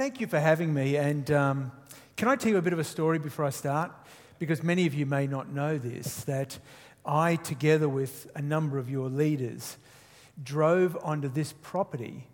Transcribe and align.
thank 0.00 0.18
you 0.18 0.26
for 0.26 0.40
having 0.40 0.72
me. 0.72 0.96
And 0.96 1.30
um, 1.30 1.72
can 2.16 2.26
I 2.26 2.34
tell 2.34 2.50
you 2.50 2.56
a 2.56 2.62
bit 2.62 2.72
of 2.72 2.78
a 2.78 2.84
story 2.84 3.18
before 3.18 3.44
I 3.44 3.50
start? 3.50 3.92
Because 4.38 4.62
many 4.62 4.86
of 4.86 4.94
you 4.94 5.04
may 5.04 5.26
not 5.26 5.52
know 5.52 5.76
this 5.76 6.24
that 6.24 6.58
I, 7.04 7.36
together 7.36 7.86
with 7.86 8.26
a 8.34 8.40
number 8.40 8.78
of 8.78 8.88
your 8.88 9.10
leaders, 9.10 9.76
drove 10.42 10.96
onto 11.04 11.28
this 11.28 11.52
property 11.52 12.24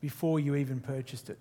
before 0.00 0.38
you 0.38 0.54
even 0.54 0.78
purchased 0.78 1.28
it. 1.28 1.40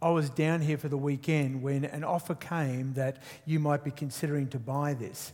I 0.00 0.10
was 0.10 0.30
down 0.30 0.60
here 0.60 0.78
for 0.78 0.88
the 0.88 0.96
weekend 0.96 1.60
when 1.60 1.86
an 1.86 2.04
offer 2.04 2.36
came 2.36 2.92
that 2.92 3.20
you 3.44 3.58
might 3.58 3.82
be 3.82 3.90
considering 3.90 4.46
to 4.50 4.60
buy 4.60 4.94
this. 4.94 5.32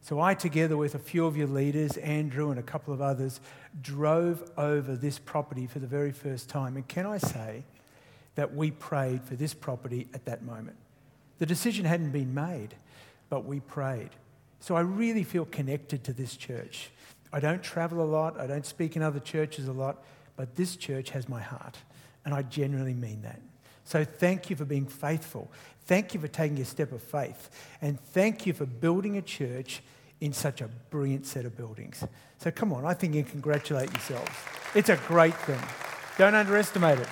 So 0.00 0.18
I, 0.18 0.32
together 0.32 0.78
with 0.78 0.94
a 0.94 0.98
few 0.98 1.26
of 1.26 1.36
your 1.36 1.46
leaders, 1.46 1.98
Andrew 1.98 2.48
and 2.48 2.58
a 2.58 2.62
couple 2.62 2.94
of 2.94 3.02
others, 3.02 3.38
drove 3.82 4.50
over 4.56 4.96
this 4.96 5.18
property 5.18 5.66
for 5.66 5.78
the 5.78 5.86
very 5.86 6.10
first 6.10 6.48
time. 6.48 6.76
And 6.76 6.88
can 6.88 7.04
I 7.04 7.18
say 7.18 7.64
that 8.34 8.54
we 8.54 8.70
prayed 8.70 9.22
for 9.22 9.34
this 9.34 9.54
property 9.54 10.08
at 10.14 10.24
that 10.24 10.42
moment? 10.42 10.76
The 11.38 11.46
decision 11.46 11.84
hadn't 11.84 12.10
been 12.10 12.34
made, 12.34 12.74
but 13.28 13.44
we 13.44 13.60
prayed. 13.60 14.10
So 14.60 14.76
I 14.76 14.80
really 14.80 15.24
feel 15.24 15.46
connected 15.46 16.04
to 16.04 16.12
this 16.12 16.36
church. 16.36 16.90
I 17.32 17.40
don't 17.40 17.62
travel 17.62 18.02
a 18.02 18.04
lot, 18.04 18.38
I 18.38 18.46
don't 18.46 18.66
speak 18.66 18.96
in 18.96 19.02
other 19.02 19.20
churches 19.20 19.68
a 19.68 19.72
lot, 19.72 20.02
but 20.36 20.56
this 20.56 20.76
church 20.76 21.10
has 21.10 21.28
my 21.28 21.40
heart. 21.40 21.78
And 22.24 22.34
I 22.34 22.42
genuinely 22.42 22.94
mean 22.94 23.22
that. 23.22 23.40
So 23.84 24.04
thank 24.04 24.50
you 24.50 24.56
for 24.56 24.64
being 24.64 24.86
faithful. 24.86 25.50
Thank 25.86 26.14
you 26.14 26.20
for 26.20 26.28
taking 26.28 26.60
a 26.60 26.64
step 26.64 26.92
of 26.92 27.02
faith. 27.02 27.50
And 27.80 27.98
thank 27.98 28.46
you 28.46 28.52
for 28.52 28.66
building 28.66 29.16
a 29.16 29.22
church 29.22 29.82
in 30.20 30.32
such 30.32 30.60
a 30.60 30.68
brilliant 30.90 31.26
set 31.26 31.46
of 31.46 31.56
buildings. 31.56 32.04
So 32.38 32.50
come 32.50 32.72
on, 32.72 32.84
I 32.84 32.94
think 32.94 33.14
you 33.14 33.24
congratulate 33.24 33.90
yourselves. 33.90 34.30
It's 34.74 34.90
a 34.90 34.96
great 35.08 35.34
thing. 35.34 35.60
Don't 36.18 36.34
underestimate 36.34 36.98
it. 36.98 37.08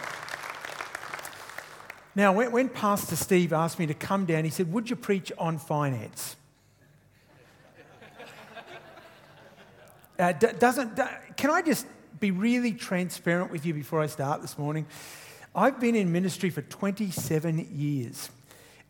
Now, 2.18 2.32
when, 2.32 2.68
Pastor 2.68 3.14
Steve 3.14 3.52
asked 3.52 3.78
me 3.78 3.86
to 3.86 3.94
come 3.94 4.24
down, 4.24 4.42
he 4.42 4.50
said, 4.50 4.72
Would 4.72 4.90
you 4.90 4.96
preach 4.96 5.30
on 5.38 5.56
finance? 5.56 6.34
Uh, 10.18 10.32
doesn't, 10.32 10.98
can 11.36 11.50
I 11.50 11.62
just 11.62 11.86
be 12.18 12.32
really 12.32 12.72
transparent 12.72 13.52
with 13.52 13.64
you 13.64 13.72
before 13.72 14.00
I 14.00 14.08
start 14.08 14.42
this 14.42 14.58
morning? 14.58 14.84
I've 15.54 15.78
been 15.78 15.94
in 15.94 16.10
ministry 16.10 16.50
for 16.50 16.60
27 16.62 17.68
years, 17.72 18.30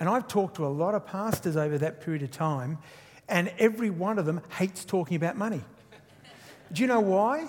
and 0.01 0.09
I've 0.09 0.27
talked 0.27 0.57
to 0.57 0.65
a 0.65 0.69
lot 0.69 0.95
of 0.95 1.05
pastors 1.05 1.55
over 1.55 1.77
that 1.77 2.01
period 2.01 2.23
of 2.23 2.31
time, 2.31 2.79
and 3.29 3.53
every 3.59 3.91
one 3.91 4.19
of 4.19 4.25
them 4.25 4.41
hates 4.57 4.87
talking 4.87 5.19
about 5.19 5.37
money. 5.37 5.61
Do 6.73 6.81
you 6.81 6.89
know 6.89 7.01
why? 7.01 7.47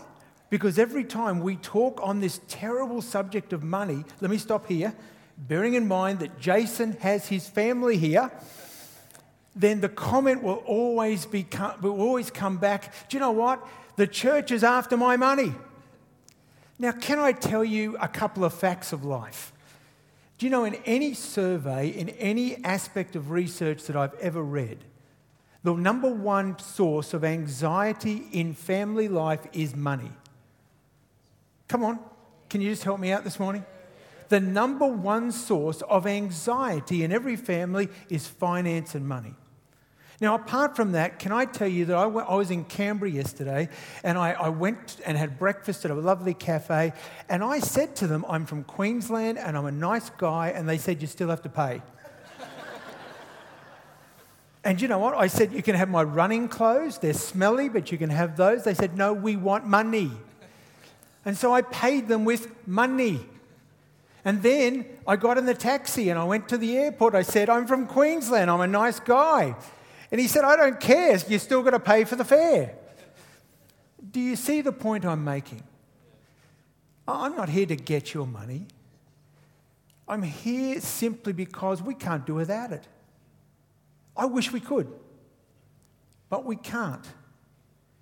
Because 0.50 0.78
every 0.78 1.06
time 1.06 1.40
we 1.40 1.56
talk 1.56 2.02
on 2.04 2.20
this 2.20 2.42
terrible 2.50 3.02
subject 3.02 3.54
of 3.54 3.64
money, 3.64 4.04
let 4.20 4.30
me 4.30 4.38
stop 4.38 4.68
here, 4.68 4.94
bearing 5.48 5.74
in 5.74 5.88
mind 5.88 6.20
that 6.20 6.40
Jason 6.40 6.94
has 7.00 7.28
his 7.28 7.48
family 7.48 7.98
here, 7.98 8.32
then 9.56 9.82
the 9.82 9.90
comment 9.90 10.44
will 10.44 10.62
always, 10.66 11.26
be, 11.26 11.46
will 11.82 12.00
always 12.00 12.30
come 12.30 12.58
back 12.58 12.94
do 13.10 13.18
you 13.18 13.22
know 13.22 13.32
what? 13.32 13.66
The 13.96 14.08
church 14.08 14.52
is 14.52 14.64
after 14.64 14.96
my 14.96 15.18
money. 15.18 15.54
Now, 16.78 16.94
can 16.94 17.20
I 17.20 17.34
tell 17.34 17.66
you 17.66 17.98
a 17.98 18.08
couple 18.08 18.46
of 18.46 18.54
facts 18.54 18.94
of 18.94 19.04
life? 19.04 19.52
Do 20.38 20.46
you 20.46 20.50
know, 20.50 20.64
in 20.64 20.76
any 20.86 21.14
survey, 21.14 21.90
in 21.90 22.08
any 22.10 22.64
aspect 22.64 23.18
of 23.18 23.32
research 23.32 23.84
that 23.84 23.98
I've 23.98 24.14
ever 24.16 24.42
read, 24.42 24.86
the 25.64 25.74
number 25.74 26.10
one 26.10 26.58
source 26.60 27.14
of 27.14 27.26
anxiety 27.26 28.28
in 28.32 28.54
family 28.54 29.10
life 29.10 29.46
is 29.52 29.76
money. 29.76 30.12
Come 31.68 31.84
on, 31.84 32.00
can 32.50 32.62
you 32.62 32.70
just 32.70 32.86
help 32.86 33.00
me 33.00 33.12
out 33.12 33.26
this 33.26 33.40
morning? 33.40 33.66
The 34.30 34.40
number 34.40 34.88
one 34.88 35.32
source 35.32 35.82
of 35.82 36.08
anxiety 36.08 37.04
in 37.04 37.12
every 37.12 37.36
family 37.36 37.90
is 38.10 38.28
finance 38.28 38.96
and 38.96 39.08
money. 39.08 39.36
Now, 40.22 40.36
apart 40.36 40.76
from 40.76 40.92
that, 40.92 41.18
can 41.18 41.32
I 41.32 41.46
tell 41.46 41.68
you 41.68 41.86
that 41.86 41.96
I, 41.96 42.06
went, 42.06 42.30
I 42.30 42.36
was 42.36 42.52
in 42.52 42.66
Canberra 42.66 43.10
yesterday 43.10 43.70
and 44.04 44.18
I, 44.18 44.34
I, 44.34 44.50
went 44.50 44.98
and 45.06 45.18
had 45.18 45.40
breakfast 45.40 45.86
at 45.86 45.92
a 45.92 45.96
lovely 45.96 46.34
cafe 46.34 46.92
and 47.30 47.42
I 47.42 47.60
said 47.60 47.96
to 47.98 48.08
them, 48.08 48.26
I'm 48.28 48.46
from 48.46 48.66
Queensland 48.66 49.38
and 49.38 49.58
I'm 49.58 49.66
a 49.66 49.72
nice 49.72 50.10
guy, 50.10 50.50
and 50.50 50.68
they 50.68 50.78
said, 50.78 51.02
You 51.02 51.08
still 51.08 51.30
have 51.30 51.42
to 51.44 51.50
pay. 51.50 51.82
and 54.66 54.82
you 54.82 54.90
know 54.90 55.00
what? 55.00 55.16
I 55.16 55.28
said, 55.28 55.54
You 55.54 55.64
can 55.64 55.76
have 55.76 55.90
my 55.90 56.04
running 56.04 56.50
clothes, 56.50 56.98
they're 56.98 57.14
smelly, 57.14 57.70
but 57.70 57.90
you 57.90 57.98
can 57.98 58.10
have 58.10 58.36
those. 58.36 58.66
They 58.66 58.74
said, 58.74 58.98
No, 58.98 59.14
we 59.14 59.38
want 59.38 59.68
money. 59.68 60.12
And 61.24 61.38
so 61.38 61.54
I 61.54 61.62
paid 61.62 62.10
them 62.10 62.26
with 62.26 62.68
money. 62.68 63.22
And 64.26 64.44
then 64.44 64.86
I 65.08 65.16
got 65.16 65.38
in 65.38 65.46
the 65.46 65.54
taxi 65.54 66.10
and 66.10 66.20
I 66.20 66.24
went 66.24 66.50
to 66.50 66.58
the 66.58 66.78
airport. 66.78 67.16
I 67.16 67.22
said, 67.22 67.50
I'm 67.50 67.66
from 67.68 67.88
Queensland, 67.88 68.52
I'm 68.52 68.62
a 68.62 68.68
nice 68.68 69.00
guy. 69.00 69.56
And 70.12 70.20
he 70.20 70.28
said, 70.28 70.44
I 70.44 70.56
don't 70.56 70.80
care, 70.80 71.18
you're 71.28 71.40
still 71.40 71.62
going 71.62 71.74
to 71.74 71.80
pay 71.80 72.04
for 72.04 72.16
the 72.16 72.26
fare. 72.26 72.76
Do 74.12 74.20
you 74.20 74.36
see 74.36 74.62
the 74.62 74.72
point 74.72 75.06
I'm 75.06 75.24
making? 75.24 75.64
I'm 77.08 77.36
not 77.36 77.50
here 77.50 77.66
to 77.66 77.76
get 77.76 78.14
your 78.14 78.28
money. 78.28 78.68
I'm 80.08 80.24
here 80.24 80.82
simply 80.82 81.34
because 81.34 81.82
we 81.82 81.94
can't 81.94 82.26
do 82.26 82.36
without 82.36 82.72
it. 82.72 82.88
I 84.18 84.26
wish 84.26 84.52
we 84.52 84.60
could, 84.60 84.92
but 86.30 86.46
we 86.46 86.56
can't. 86.56 87.06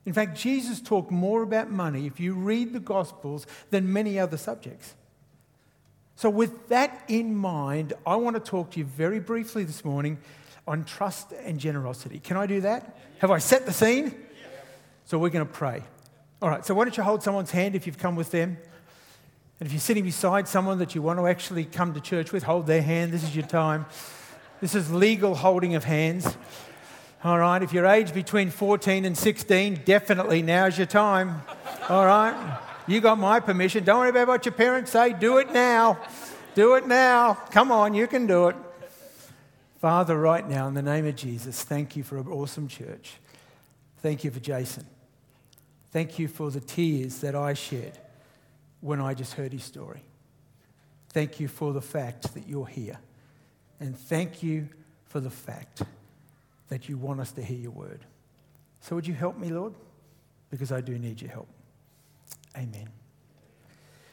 In 0.06 0.14
fact, 0.14 0.38
Jesus 0.38 0.80
talked 0.80 1.12
more 1.12 1.44
about 1.44 1.70
money, 1.70 2.08
if 2.08 2.20
you 2.20 2.34
read 2.34 2.72
the 2.72 2.80
Gospels, 2.80 3.46
than 3.70 3.92
many 3.92 4.18
other 4.18 4.38
subjects. 4.38 4.96
So, 6.18 6.32
with 6.32 6.70
that 6.70 7.04
in 7.08 7.36
mind, 7.36 7.94
I 8.04 8.16
want 8.16 8.36
to 8.36 8.40
talk 8.40 8.72
to 8.72 8.80
you 8.80 8.86
very 8.86 9.20
briefly 9.20 9.64
this 9.64 9.86
morning 9.86 10.18
on 10.68 10.84
trust 10.84 11.32
and 11.32 11.60
generosity. 11.60 12.18
Can 12.18 12.38
I 12.38 12.48
do 12.48 12.60
that? 12.62 12.98
Have 13.20 13.30
I 13.30 13.38
set 13.38 13.68
the 13.68 13.72
scene? 13.72 14.16
So 15.06 15.20
we're 15.20 15.30
going 15.30 15.46
to 15.46 15.54
pray. 15.54 15.84
All 16.42 16.50
right, 16.50 16.66
so 16.66 16.74
why 16.74 16.86
don't 16.86 16.98
you 16.98 17.04
hold 17.04 17.22
someone's 17.22 17.52
hand 17.52 17.76
if 17.76 17.86
you've 17.86 18.00
come 18.00 18.16
with 18.16 18.32
them? 18.32 18.58
And 19.60 19.68
if 19.68 19.72
you're 19.72 19.80
sitting 19.80 20.04
beside 20.04 20.48
someone 20.48 20.80
that 20.80 20.96
you 20.96 21.04
want 21.04 21.20
to 21.20 21.28
actually 21.28 21.66
come 21.66 21.94
to 21.94 22.02
church 22.02 22.32
with, 22.32 22.42
hold 22.42 22.66
their 22.66 22.82
hand. 22.82 23.14
This 23.14 23.24
is 23.24 23.36
your 23.36 23.46
time. 23.46 23.86
This 24.60 24.74
is 24.74 24.92
legal 24.92 25.36
holding 25.36 25.76
of 25.76 25.84
hands. 25.84 26.36
All 27.24 27.38
right, 27.38 27.62
if 27.62 27.74
you're 27.74 27.86
aged 27.86 28.16
between 28.16 28.50
14 28.50 29.06
and 29.06 29.16
16, 29.16 29.82
definitely 29.86 30.42
now's 30.42 30.80
your 30.80 30.88
time. 30.88 31.44
All 31.90 32.08
right, 32.08 32.60
you 32.88 33.02
got 33.02 33.18
my 33.18 33.40
permission. 33.40 33.84
Don't 33.84 34.00
worry 34.00 34.10
about 34.10 34.28
what 34.28 34.46
your 34.46 34.54
parents 34.54 34.92
say. 34.92 35.14
Do 35.14 35.38
it 35.38 35.52
now. 35.52 36.00
Do 36.56 36.76
it 36.76 36.88
now. 36.88 37.34
Come 37.52 37.72
on, 37.72 37.94
you 37.94 38.08
can 38.08 38.26
do 38.26 38.48
it. 38.48 38.56
Father, 39.80 40.18
right 40.18 40.48
now, 40.48 40.68
in 40.68 40.74
the 40.74 40.82
name 40.82 41.06
of 41.06 41.16
Jesus, 41.16 41.64
thank 41.64 41.96
you 41.96 42.04
for 42.04 42.18
an 42.18 42.28
awesome 42.28 42.68
church. 42.68 43.14
Thank 44.02 44.24
you 44.24 44.32
for 44.32 44.40
Jason. 44.40 44.86
Thank 45.92 46.18
you 46.18 46.28
for 46.28 46.50
the 46.50 46.60
tears 46.60 47.20
that 47.20 47.36
I 47.36 47.54
shed 47.54 48.00
when 48.82 49.00
I 49.00 49.14
just 49.14 49.34
heard 49.34 49.54
his 49.54 49.64
story. 49.64 50.02
Thank 51.10 51.40
you 51.40 51.48
for 51.48 51.74
the 51.74 51.82
fact 51.82 52.34
that 52.34 52.48
you're 52.48 52.68
here. 52.68 52.98
And 53.80 53.98
thank 53.98 54.42
you 54.42 54.70
for 55.06 55.20
the 55.20 55.30
fact 55.30 55.84
that 56.70 56.90
you 56.90 56.98
want 56.98 57.20
us 57.20 57.32
to 57.34 57.44
hear 57.44 57.58
your 57.58 57.72
word. 57.72 58.00
So, 58.82 58.96
would 58.96 59.08
you 59.08 59.14
help 59.14 59.38
me, 59.38 59.50
Lord? 59.50 59.74
Because 60.50 60.72
I 60.72 60.82
do 60.82 60.98
need 60.98 61.22
your 61.22 61.32
help. 61.32 61.48
Amen. 62.58 62.90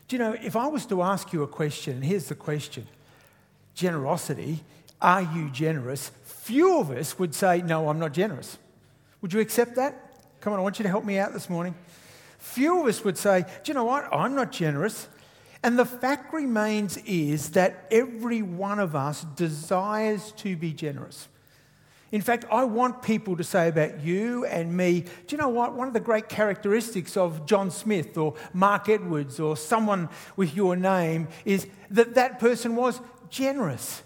Do 0.07 0.17
you 0.17 0.23
know, 0.23 0.33
if 0.33 0.55
I 0.55 0.67
was 0.67 0.85
to 0.87 1.03
ask 1.03 1.33
you 1.33 1.43
a 1.43 1.49
question, 1.49 1.95
and 1.95 2.05
here's 2.05 2.29
the 2.29 2.35
question 2.35 2.87
generosity 3.75 4.63
are 5.01 5.23
you 5.23 5.51
generous? 5.51 6.11
Few 6.25 6.79
of 6.79 6.91
us 6.91 7.19
would 7.19 7.35
say, 7.35 7.63
No, 7.63 7.89
I'm 7.89 7.99
not 7.99 8.13
generous. 8.13 8.59
Would 9.21 9.33
you 9.33 9.41
accept 9.41 9.77
that? 9.77 10.01
Come 10.41 10.53
on, 10.53 10.59
I 10.59 10.63
want 10.63 10.79
you 10.79 10.83
to 10.85 10.89
help 10.89 11.05
me 11.05 11.19
out 11.19 11.33
this 11.33 11.51
morning. 11.51 11.75
Few 12.39 12.81
of 12.81 12.87
us 12.87 13.05
would 13.05 13.19
say, 13.19 13.43
Do 13.43 13.71
you 13.71 13.75
know 13.75 13.85
what? 13.85 14.09
I'm 14.13 14.35
not 14.35 14.53
generous. 14.53 15.09
And 15.63 15.79
the 15.79 15.87
fact 15.87 16.33
remains 16.33 16.99
is 16.99 17.51
that 17.51 17.87
every 17.91 18.43
one 18.43 18.79
of 18.79 18.95
us 18.95 19.25
desires 19.37 20.33
to 20.39 20.57
be 20.57 20.73
generous. 20.73 21.29
In 22.15 22.21
fact, 22.21 22.45
I 22.49 22.63
want 22.63 23.03
people 23.03 23.37
to 23.39 23.43
say 23.43 23.67
about 23.67 24.05
you 24.05 24.45
and 24.45 24.77
me, 24.77 25.01
do 25.01 25.11
you 25.31 25.37
know 25.37 25.49
what? 25.49 25.75
One 25.75 25.89
of 25.89 25.95
the 25.95 25.99
great 25.99 26.29
characteristics 26.29 27.17
of 27.17 27.45
John 27.45 27.73
Smith 27.73 28.17
or 28.17 28.35
Mark 28.53 28.89
Edwards 28.89 29.41
or 29.41 29.57
someone 29.57 30.09
with 30.37 30.55
your 30.55 30.77
name 30.77 31.27
is 31.45 31.67
that 31.91 32.15
that 32.15 32.39
person 32.39 32.77
was 32.77 33.01
generous. 33.31 34.05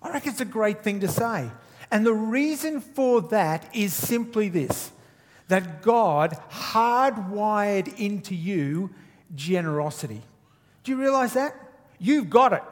I 0.00 0.12
reckon 0.12 0.30
it's 0.30 0.40
a 0.40 0.44
great 0.44 0.84
thing 0.84 1.00
to 1.00 1.08
say. 1.08 1.50
And 1.90 2.06
the 2.06 2.14
reason 2.14 2.80
for 2.80 3.22
that 3.22 3.68
is 3.74 3.92
simply 3.92 4.48
this 4.48 4.92
that 5.48 5.82
God 5.82 6.38
hardwired 6.52 7.98
into 7.98 8.36
you 8.36 8.90
generosity. 9.34 10.22
Do 10.84 10.92
you 10.92 10.96
realize 10.96 11.32
that? 11.32 11.56
You've 11.98 12.30
got 12.30 12.52
it. 12.52 12.62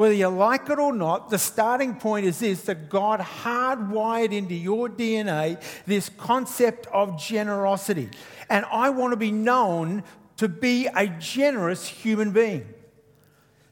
Whether 0.00 0.14
you 0.14 0.28
like 0.28 0.70
it 0.70 0.78
or 0.78 0.94
not, 0.94 1.28
the 1.28 1.36
starting 1.36 1.94
point 1.94 2.24
is 2.24 2.38
this 2.38 2.62
that 2.62 2.88
God 2.88 3.20
hardwired 3.20 4.32
into 4.32 4.54
your 4.54 4.88
DNA 4.88 5.62
this 5.84 6.08
concept 6.08 6.86
of 6.86 7.20
generosity. 7.20 8.08
And 8.48 8.64
I 8.72 8.88
want 8.88 9.12
to 9.12 9.18
be 9.18 9.30
known 9.30 10.02
to 10.38 10.48
be 10.48 10.86
a 10.86 11.06
generous 11.06 11.86
human 11.86 12.30
being. 12.30 12.66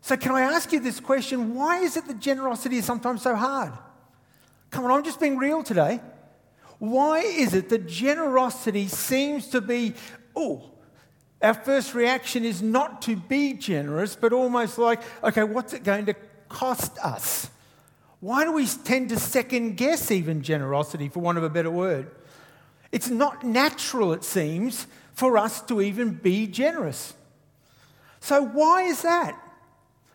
So, 0.03 0.19
can 0.19 0.33
I 0.33 0.43
ask 0.43 0.71
you 0.71 0.81
this 0.81 1.01
question? 1.01 1.55
Why 1.55 1.79
is 1.79 1.97
it 1.97 2.07
that 2.09 2.21
generosity 2.21 2.77
is 2.77 2.85
sometimes 2.85 3.23
so 3.23 3.35
hard? 3.35 3.73
Come 4.71 4.85
on, 4.85 4.91
I'm 4.91 5.05
just 5.05 5.21
being 5.21 5.39
real 5.39 5.63
today. 5.63 5.99
Why 6.79 7.21
is 7.21 7.55
it 7.55 7.71
that 7.71 7.87
generosity 7.87 8.87
seems 8.89 9.49
to 9.49 9.63
be, 9.63 9.95
oh, 10.37 10.73
our 11.41 11.55
first 11.55 11.95
reaction 11.95 12.45
is 12.45 12.63
not 12.63 13.03
to 13.03 13.17
be 13.17 13.53
generous, 13.55 14.17
but 14.17 14.33
almost 14.33 14.79
like, 14.79 15.01
okay, 15.23 15.45
what's 15.45 15.73
it 15.73 15.85
going 15.85 16.07
to 16.07 16.15
cost 16.49 16.99
us? 16.99 17.49
Why 18.21 18.45
do 18.45 18.53
we 18.53 18.67
tend 18.67 19.11
to 19.11 19.19
second 19.19 19.77
guess 19.77 20.11
even 20.11 20.43
generosity, 20.43 21.09
for 21.09 21.21
want 21.21 21.39
of 21.39 21.45
a 21.45 21.51
better 21.51 21.71
word? 21.71 22.11
It's 22.91 23.09
not 23.09 23.45
natural, 23.45 24.13
it 24.13 24.25
seems, 24.25 24.87
for 25.13 25.39
us 25.39 25.61
to 25.63 25.81
even 25.81 26.15
be 26.15 26.47
generous. 26.47 27.15
So, 28.21 28.43
why 28.43 28.83
is 28.83 29.03
that? 29.03 29.41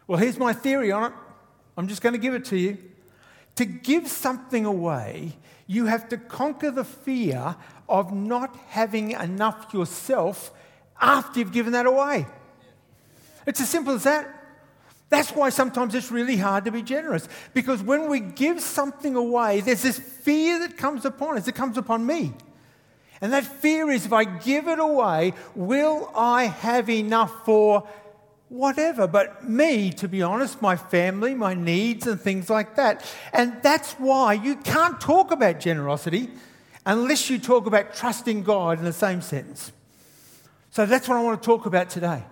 Well, 0.07 0.19
here's 0.19 0.37
my 0.37 0.51
theory 0.51 0.91
on 0.91 1.11
it. 1.11 1.17
I'm 1.77 1.87
just 1.87 2.01
going 2.01 2.13
to 2.13 2.19
give 2.19 2.33
it 2.33 2.45
to 2.45 2.57
you. 2.57 2.77
To 3.55 3.65
give 3.65 4.07
something 4.09 4.65
away, 4.65 5.33
you 5.67 5.85
have 5.85 6.09
to 6.09 6.17
conquer 6.17 6.71
the 6.71 6.83
fear 6.83 7.55
of 7.87 8.13
not 8.13 8.57
having 8.69 9.11
enough 9.11 9.73
yourself 9.73 10.51
after 10.99 11.39
you've 11.39 11.51
given 11.51 11.73
that 11.73 11.85
away. 11.85 12.25
It's 13.45 13.59
as 13.61 13.69
simple 13.69 13.93
as 13.93 14.03
that. 14.03 14.27
That's 15.09 15.31
why 15.31 15.49
sometimes 15.49 15.93
it's 15.93 16.09
really 16.09 16.37
hard 16.37 16.65
to 16.65 16.71
be 16.71 16.81
generous. 16.81 17.27
Because 17.53 17.83
when 17.83 18.09
we 18.09 18.19
give 18.19 18.59
something 18.59 19.15
away, 19.15 19.61
there's 19.61 19.83
this 19.83 19.99
fear 19.99 20.59
that 20.59 20.77
comes 20.77 21.05
upon 21.05 21.37
us, 21.37 21.47
it 21.47 21.55
comes 21.55 21.77
upon 21.77 22.05
me. 22.05 22.33
And 23.21 23.31
that 23.31 23.45
fear 23.45 23.89
is 23.91 24.05
if 24.05 24.13
I 24.13 24.23
give 24.23 24.67
it 24.67 24.79
away, 24.79 25.33
will 25.55 26.11
I 26.15 26.45
have 26.45 26.89
enough 26.89 27.45
for 27.45 27.87
whatever, 28.49 29.07
but 29.07 29.47
me, 29.47 29.89
to 29.91 30.07
be 30.07 30.21
honest, 30.21 30.61
my 30.61 30.75
family, 30.75 31.33
my 31.33 31.53
needs, 31.53 32.05
and 32.05 32.19
things 32.19 32.49
like 32.49 32.75
that. 32.75 33.03
And 33.33 33.53
that's 33.63 33.93
why 33.93 34.33
you 34.33 34.55
can't 34.55 35.01
talk 35.01 35.31
about 35.31 35.59
generosity 35.59 36.29
unless 36.85 37.29
you 37.29 37.39
talk 37.39 37.65
about 37.65 37.95
trusting 37.95 38.43
God 38.43 38.77
in 38.77 38.85
the 38.85 38.93
same 38.93 39.21
sentence. 39.21 39.71
So 40.73 40.87
that's 40.87 41.07
what 41.07 41.19
I 41.19 41.21
want 41.21 41.39
to 41.39 41.45
talk 41.45 41.67
about 41.67 41.91
today 41.91 42.23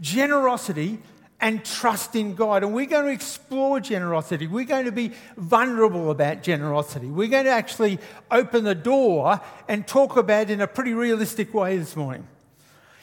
generosity 0.00 0.98
and 1.40 1.64
trust 1.64 2.16
in 2.16 2.34
God. 2.34 2.64
And 2.64 2.74
we're 2.74 2.86
going 2.86 3.04
to 3.04 3.12
explore 3.12 3.78
generosity. 3.78 4.48
We're 4.48 4.64
going 4.64 4.86
to 4.86 4.92
be 4.92 5.12
vulnerable 5.36 6.10
about 6.10 6.42
generosity. 6.42 7.06
We're 7.06 7.28
going 7.28 7.44
to 7.44 7.52
actually 7.52 8.00
open 8.28 8.64
the 8.64 8.74
door 8.74 9.40
and 9.68 9.86
talk 9.86 10.16
about 10.16 10.50
it 10.50 10.50
in 10.50 10.60
a 10.60 10.66
pretty 10.66 10.94
realistic 10.94 11.54
way 11.54 11.78
this 11.78 11.94
morning. 11.94 12.26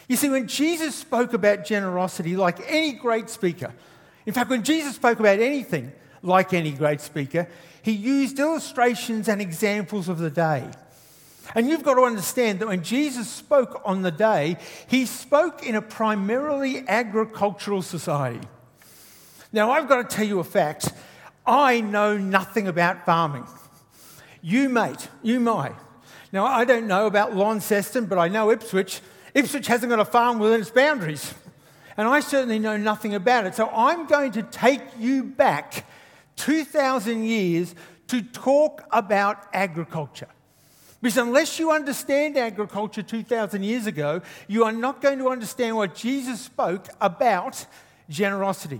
You 0.09 0.17
see, 0.17 0.29
when 0.29 0.49
Jesus 0.49 0.95
spoke 0.95 1.31
about 1.31 1.63
generosity, 1.63 2.35
like 2.35 2.59
any 2.67 2.91
great 2.91 3.29
speaker, 3.29 3.73
in 4.25 4.33
fact, 4.33 4.49
when 4.49 4.63
Jesus 4.63 4.95
spoke 4.95 5.21
about 5.21 5.39
anything, 5.39 5.93
like 6.21 6.53
any 6.53 6.73
great 6.73 6.99
speaker, 6.99 7.47
he 7.83 7.93
used 7.93 8.37
illustrations 8.37 9.29
and 9.29 9.41
examples 9.41 10.09
of 10.09 10.17
the 10.17 10.29
day. 10.29 10.69
And 11.55 11.69
you've 11.69 11.83
got 11.83 11.95
to 11.95 12.01
understand 12.01 12.59
that 12.59 12.67
when 12.67 12.83
Jesus 12.83 13.27
spoke 13.27 13.81
on 13.85 14.01
the 14.01 14.11
day, 14.11 14.57
he 14.87 15.05
spoke 15.05 15.65
in 15.65 15.75
a 15.75 15.81
primarily 15.81 16.87
agricultural 16.87 17.81
society. 17.81 18.47
Now, 19.51 19.71
I've 19.71 19.87
got 19.87 20.09
to 20.09 20.15
tell 20.15 20.25
you 20.25 20.39
a 20.39 20.43
fact. 20.43 20.91
I 21.45 21.81
know 21.81 22.17
nothing 22.17 22.67
about 22.67 23.05
farming. 23.05 23.45
You, 24.41 24.69
mate, 24.69 25.09
you 25.21 25.39
might. 25.39 25.75
Now, 26.31 26.45
I 26.45 26.65
don't 26.65 26.87
know 26.87 27.05
about 27.05 27.35
Launceston, 27.35 28.05
but 28.05 28.17
I 28.17 28.27
know 28.27 28.49
Ipswich. 28.49 29.01
Ipswich 29.33 29.67
hasn't 29.67 29.89
got 29.89 29.99
a 29.99 30.05
farm 30.05 30.39
within 30.39 30.61
its 30.61 30.71
boundaries. 30.71 31.33
And 31.95 32.07
I 32.07 32.21
certainly 32.21 32.57
know 32.57 32.77
nothing 32.77 33.13
about 33.13 33.45
it. 33.45 33.53
So 33.53 33.69
I'm 33.69 34.07
going 34.07 34.31
to 34.31 34.43
take 34.43 34.81
you 34.97 35.23
back 35.23 35.85
2,000 36.37 37.23
years 37.23 37.75
to 38.07 38.21
talk 38.21 38.83
about 38.91 39.45
agriculture. 39.53 40.27
Because 41.03 41.17
unless 41.17 41.59
you 41.59 41.69
understand 41.69 42.37
agriculture 42.37 43.03
2,000 43.03 43.61
years 43.61 43.87
ago, 43.87 44.21
you 44.47 44.63
are 44.63 44.71
not 44.71 45.01
going 45.01 45.19
to 45.19 45.27
understand 45.27 45.75
what 45.75 45.95
Jesus 45.95 46.39
spoke 46.39 46.87
about 47.01 47.65
generosity. 48.07 48.79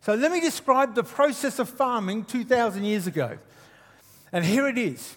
So 0.00 0.14
let 0.14 0.32
me 0.32 0.40
describe 0.40 0.94
the 0.94 1.04
process 1.04 1.58
of 1.58 1.68
farming 1.68 2.24
2,000 2.24 2.82
years 2.84 3.06
ago. 3.06 3.36
And 4.32 4.42
here 4.42 4.68
it 4.68 4.78
is 4.78 5.14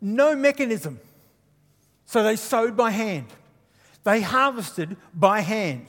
no 0.00 0.36
mechanism. 0.36 1.00
So 2.06 2.22
they 2.22 2.36
sowed 2.36 2.76
by 2.76 2.92
hand. 2.92 3.26
They 4.04 4.20
harvested 4.20 4.96
by 5.12 5.40
hand. 5.40 5.86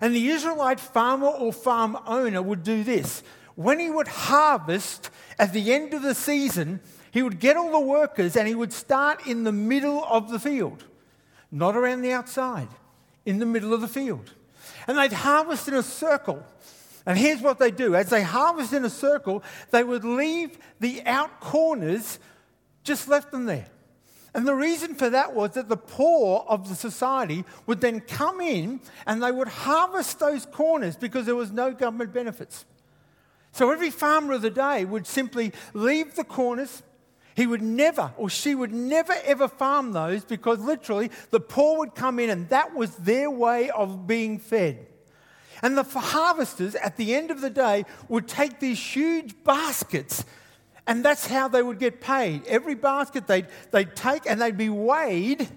And 0.00 0.14
the 0.14 0.28
Israelite 0.28 0.78
farmer 0.78 1.26
or 1.26 1.52
farm 1.52 1.98
owner 2.06 2.40
would 2.40 2.62
do 2.62 2.84
this. 2.84 3.24
When 3.56 3.80
he 3.80 3.90
would 3.90 4.06
harvest 4.06 5.10
at 5.40 5.52
the 5.52 5.72
end 5.72 5.92
of 5.92 6.02
the 6.02 6.14
season, 6.14 6.78
he 7.10 7.22
would 7.22 7.38
get 7.38 7.56
all 7.56 7.72
the 7.72 7.80
workers 7.80 8.36
and 8.36 8.46
he 8.46 8.54
would 8.54 8.72
start 8.72 9.26
in 9.26 9.44
the 9.44 9.52
middle 9.52 10.04
of 10.04 10.30
the 10.30 10.38
field, 10.38 10.84
not 11.50 11.76
around 11.76 12.02
the 12.02 12.12
outside, 12.12 12.68
in 13.24 13.38
the 13.38 13.46
middle 13.46 13.72
of 13.72 13.80
the 13.80 13.88
field. 13.88 14.32
And 14.86 14.98
they'd 14.98 15.12
harvest 15.12 15.68
in 15.68 15.74
a 15.74 15.82
circle. 15.82 16.44
And 17.06 17.18
here's 17.18 17.40
what 17.40 17.58
they 17.58 17.70
do 17.70 17.94
as 17.94 18.10
they 18.10 18.22
harvest 18.22 18.72
in 18.72 18.84
a 18.84 18.90
circle, 18.90 19.42
they 19.70 19.84
would 19.84 20.04
leave 20.04 20.58
the 20.80 21.02
out 21.06 21.40
corners, 21.40 22.18
just 22.84 23.08
left 23.08 23.30
them 23.30 23.46
there. 23.46 23.66
And 24.34 24.46
the 24.46 24.54
reason 24.54 24.94
for 24.94 25.10
that 25.10 25.34
was 25.34 25.52
that 25.52 25.68
the 25.68 25.76
poor 25.76 26.44
of 26.46 26.68
the 26.68 26.74
society 26.74 27.44
would 27.66 27.80
then 27.80 28.00
come 28.00 28.40
in 28.40 28.80
and 29.06 29.22
they 29.22 29.32
would 29.32 29.48
harvest 29.48 30.20
those 30.20 30.44
corners 30.46 30.96
because 30.96 31.26
there 31.26 31.34
was 31.34 31.50
no 31.50 31.72
government 31.72 32.12
benefits. 32.12 32.66
So 33.52 33.70
every 33.70 33.90
farmer 33.90 34.34
of 34.34 34.42
the 34.42 34.50
day 34.50 34.84
would 34.84 35.06
simply 35.06 35.52
leave 35.72 36.14
the 36.14 36.24
corners. 36.24 36.82
He 37.38 37.46
would 37.46 37.62
never, 37.62 38.12
or 38.16 38.28
she 38.28 38.56
would 38.56 38.72
never 38.72 39.14
ever 39.24 39.46
farm 39.46 39.92
those 39.92 40.24
because 40.24 40.58
literally 40.58 41.08
the 41.30 41.38
poor 41.38 41.78
would 41.78 41.94
come 41.94 42.18
in 42.18 42.30
and 42.30 42.48
that 42.48 42.74
was 42.74 42.96
their 42.96 43.30
way 43.30 43.70
of 43.70 44.08
being 44.08 44.40
fed. 44.40 44.84
And 45.62 45.78
the 45.78 45.84
harvesters 45.84 46.74
at 46.74 46.96
the 46.96 47.14
end 47.14 47.30
of 47.30 47.40
the 47.40 47.48
day 47.48 47.84
would 48.08 48.26
take 48.26 48.58
these 48.58 48.80
huge 48.80 49.44
baskets 49.44 50.24
and 50.84 51.04
that's 51.04 51.28
how 51.28 51.46
they 51.46 51.62
would 51.62 51.78
get 51.78 52.00
paid. 52.00 52.44
Every 52.48 52.74
basket 52.74 53.28
they'd, 53.28 53.46
they'd 53.70 53.94
take 53.94 54.28
and 54.28 54.40
they'd 54.40 54.58
be 54.58 54.68
weighed. 54.70 55.48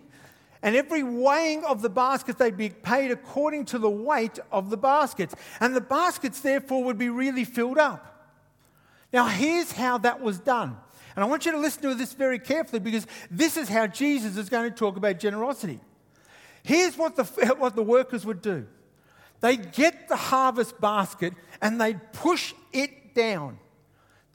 And 0.62 0.76
every 0.76 1.02
weighing 1.02 1.64
of 1.64 1.82
the 1.82 1.90
basket, 1.90 2.38
they'd 2.38 2.56
be 2.56 2.70
paid 2.70 3.10
according 3.10 3.66
to 3.66 3.80
the 3.80 3.90
weight 3.90 4.38
of 4.52 4.70
the 4.70 4.78
baskets. 4.78 5.34
And 5.60 5.76
the 5.76 5.82
baskets, 5.82 6.42
therefore, 6.42 6.84
would 6.84 7.00
be 7.00 7.10
really 7.10 7.44
filled 7.44 7.80
up. 7.80 8.12
Now, 9.12 9.26
here's 9.26 9.72
how 9.72 9.98
that 9.98 10.22
was 10.22 10.38
done. 10.38 10.78
And 11.16 11.24
I 11.24 11.28
want 11.28 11.46
you 11.46 11.52
to 11.52 11.60
listen 11.60 11.82
to 11.84 11.96
this 11.96 12.14
very 12.14 12.40
carefully 12.40 12.80
because 12.80 13.06
this 13.30 13.58
is 13.58 13.70
how 13.70 13.88
Jesus 13.88 14.38
is 14.38 14.50
going 14.50 14.70
to 14.70 14.76
talk 14.76 14.98
about 14.98 15.20
generosity. 15.20 15.80
Here's 16.64 16.98
what 16.98 17.16
the, 17.16 17.24
what 17.58 17.76
the 17.76 17.84
workers 17.84 18.26
would 18.26 18.42
do 18.42 18.68
they'd 19.42 19.72
get 19.72 20.08
the 20.08 20.16
harvest 20.16 20.80
basket 20.80 21.34
and 21.62 21.82
they'd 21.82 22.14
push 22.14 22.54
it 22.72 23.16
down. 23.16 23.58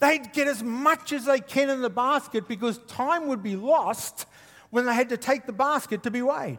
They'd 0.01 0.33
get 0.33 0.49
as 0.49 0.63
much 0.63 1.13
as 1.13 1.25
they 1.25 1.41
can 1.41 1.71
in 1.71 1.81
the 1.81 1.89
basket 1.89 2.49
because 2.49 2.79
time 2.87 3.29
would 3.29 3.43
be 3.43 3.57
lost 3.57 4.27
when 4.71 4.85
they 4.85 4.95
had 4.95 5.09
to 5.11 5.17
take 5.17 5.47
the 5.47 5.53
basket 5.53 6.03
to 6.03 6.11
be 6.11 6.23
weighed. 6.23 6.59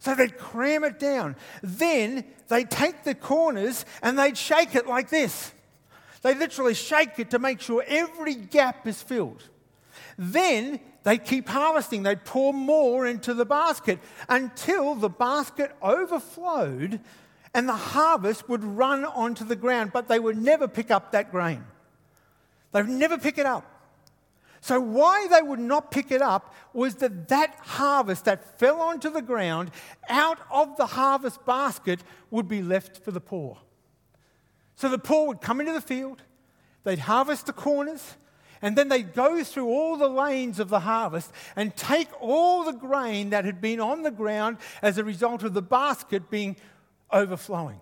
So 0.00 0.14
they'd 0.14 0.36
cram 0.36 0.82
it 0.84 0.98
down. 0.98 1.36
Then 1.62 2.24
they'd 2.48 2.70
take 2.70 3.04
the 3.04 3.14
corners 3.14 3.84
and 4.02 4.18
they'd 4.18 4.36
shake 4.36 4.74
it 4.74 4.86
like 4.86 5.10
this. 5.10 5.52
They 6.22 6.34
literally 6.34 6.74
shake 6.74 7.18
it 7.18 7.30
to 7.30 7.38
make 7.38 7.60
sure 7.60 7.84
every 7.86 8.34
gap 8.34 8.86
is 8.86 9.02
filled. 9.02 9.48
Then 10.18 10.80
they 11.02 11.16
keep 11.18 11.48
harvesting. 11.48 12.02
They'd 12.02 12.24
pour 12.24 12.52
more 12.52 13.06
into 13.06 13.32
the 13.32 13.46
basket 13.46 13.98
until 14.28 14.94
the 14.94 15.08
basket 15.08 15.74
overflowed 15.80 17.00
and 17.54 17.68
the 17.68 17.72
harvest 17.72 18.48
would 18.48 18.62
run 18.62 19.04
onto 19.04 19.44
the 19.44 19.56
ground, 19.56 19.92
but 19.92 20.08
they 20.08 20.18
would 20.18 20.36
never 20.36 20.68
pick 20.68 20.90
up 20.90 21.12
that 21.12 21.30
grain. 21.30 21.64
They 22.72 22.82
would 22.82 22.90
never 22.90 23.18
pick 23.18 23.38
it 23.38 23.46
up. 23.46 23.66
So, 24.60 24.78
why 24.78 25.26
they 25.28 25.40
would 25.40 25.58
not 25.58 25.90
pick 25.90 26.12
it 26.12 26.20
up 26.20 26.54
was 26.74 26.96
that 26.96 27.28
that 27.28 27.56
harvest 27.62 28.26
that 28.26 28.58
fell 28.58 28.80
onto 28.80 29.08
the 29.08 29.22
ground 29.22 29.70
out 30.08 30.38
of 30.50 30.76
the 30.76 30.84
harvest 30.84 31.44
basket 31.46 32.00
would 32.30 32.46
be 32.46 32.62
left 32.62 33.02
for 33.02 33.10
the 33.10 33.20
poor. 33.22 33.56
So, 34.80 34.88
the 34.88 34.96
poor 34.96 35.26
would 35.26 35.42
come 35.42 35.60
into 35.60 35.74
the 35.74 35.82
field, 35.82 36.22
they'd 36.84 37.00
harvest 37.00 37.44
the 37.44 37.52
corners, 37.52 38.16
and 38.62 38.78
then 38.78 38.88
they'd 38.88 39.12
go 39.12 39.44
through 39.44 39.66
all 39.66 39.98
the 39.98 40.08
lanes 40.08 40.58
of 40.58 40.70
the 40.70 40.80
harvest 40.80 41.30
and 41.54 41.76
take 41.76 42.08
all 42.18 42.64
the 42.64 42.72
grain 42.72 43.28
that 43.28 43.44
had 43.44 43.60
been 43.60 43.78
on 43.78 44.00
the 44.00 44.10
ground 44.10 44.56
as 44.80 44.96
a 44.96 45.04
result 45.04 45.42
of 45.42 45.52
the 45.52 45.60
basket 45.60 46.30
being 46.30 46.56
overflowing. 47.12 47.78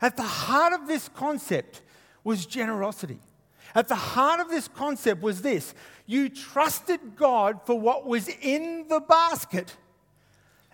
At 0.00 0.16
the 0.16 0.22
heart 0.22 0.72
of 0.72 0.86
this 0.86 1.08
concept 1.08 1.82
was 2.22 2.46
generosity. 2.46 3.18
At 3.74 3.88
the 3.88 3.96
heart 3.96 4.38
of 4.38 4.48
this 4.48 4.68
concept 4.68 5.22
was 5.22 5.42
this 5.42 5.74
you 6.06 6.28
trusted 6.28 7.16
God 7.16 7.62
for 7.64 7.80
what 7.80 8.06
was 8.06 8.28
in 8.28 8.86
the 8.86 9.00
basket, 9.00 9.76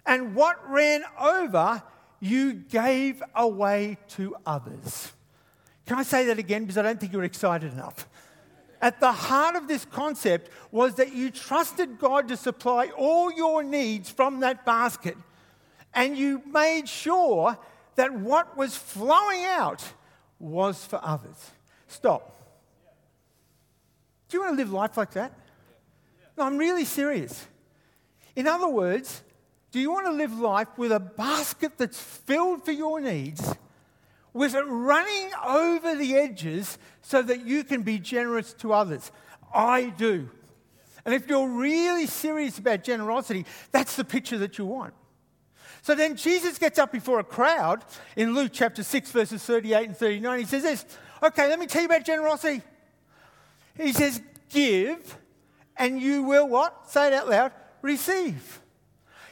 and 0.04 0.34
what 0.34 0.58
ran 0.70 1.04
over, 1.18 1.82
you 2.20 2.52
gave 2.52 3.22
away 3.34 3.96
to 4.08 4.36
others. 4.44 5.14
Can 5.86 5.98
I 5.98 6.02
say 6.02 6.26
that 6.26 6.38
again? 6.38 6.62
Because 6.62 6.78
I 6.78 6.82
don't 6.82 7.00
think 7.00 7.12
you're 7.12 7.24
excited 7.24 7.72
enough. 7.72 8.08
At 8.80 8.98
the 8.98 9.12
heart 9.12 9.54
of 9.54 9.68
this 9.68 9.84
concept 9.84 10.50
was 10.72 10.94
that 10.96 11.12
you 11.12 11.30
trusted 11.30 11.98
God 11.98 12.28
to 12.28 12.36
supply 12.36 12.88
all 12.96 13.32
your 13.32 13.62
needs 13.62 14.10
from 14.10 14.40
that 14.40 14.64
basket. 14.64 15.16
And 15.94 16.16
you 16.16 16.42
made 16.46 16.88
sure 16.88 17.56
that 17.96 18.12
what 18.12 18.56
was 18.56 18.76
flowing 18.76 19.44
out 19.44 19.84
was 20.40 20.84
for 20.84 21.00
others. 21.02 21.50
Stop. 21.86 22.36
Do 24.28 24.36
you 24.36 24.42
want 24.42 24.54
to 24.54 24.56
live 24.56 24.72
life 24.72 24.96
like 24.96 25.12
that? 25.12 25.32
No, 26.36 26.44
I'm 26.44 26.56
really 26.56 26.84
serious. 26.84 27.46
In 28.34 28.48
other 28.48 28.68
words, 28.68 29.22
do 29.70 29.78
you 29.78 29.92
want 29.92 30.06
to 30.06 30.12
live 30.12 30.38
life 30.38 30.68
with 30.76 30.90
a 30.90 31.00
basket 31.00 31.72
that's 31.76 32.00
filled 32.00 32.64
for 32.64 32.72
your 32.72 33.00
needs, 33.00 33.54
with 34.32 34.54
it 34.54 34.64
running 34.66 35.30
over 35.44 35.94
the 35.94 36.16
edges 36.16 36.78
so 37.00 37.22
that 37.22 37.44
you 37.46 37.64
can 37.64 37.82
be 37.82 37.98
generous 37.98 38.52
to 38.54 38.72
others? 38.72 39.12
I 39.54 39.90
do. 39.90 40.30
And 41.04 41.14
if 41.14 41.28
you're 41.28 41.48
really 41.48 42.06
serious 42.06 42.58
about 42.58 42.84
generosity, 42.84 43.44
that's 43.72 43.96
the 43.96 44.04
picture 44.04 44.38
that 44.38 44.58
you 44.58 44.66
want. 44.66 44.94
So 45.82 45.94
then 45.94 46.16
Jesus 46.16 46.58
gets 46.58 46.78
up 46.78 46.92
before 46.92 47.18
a 47.18 47.24
crowd 47.24 47.84
in 48.16 48.34
Luke 48.34 48.52
chapter 48.52 48.82
6, 48.84 49.10
verses 49.10 49.42
38 49.44 49.88
and 49.88 49.96
39. 49.96 50.38
He 50.38 50.44
says 50.44 50.62
this 50.62 50.86
Okay, 51.22 51.48
let 51.48 51.58
me 51.58 51.66
tell 51.66 51.82
you 51.82 51.86
about 51.86 52.04
generosity. 52.04 52.62
He 53.76 53.92
says, 53.92 54.22
Give, 54.48 55.18
and 55.76 56.00
you 56.00 56.22
will 56.22 56.48
what? 56.48 56.88
Say 56.90 57.08
it 57.08 57.12
out 57.12 57.28
loud 57.28 57.52
receive. 57.82 58.60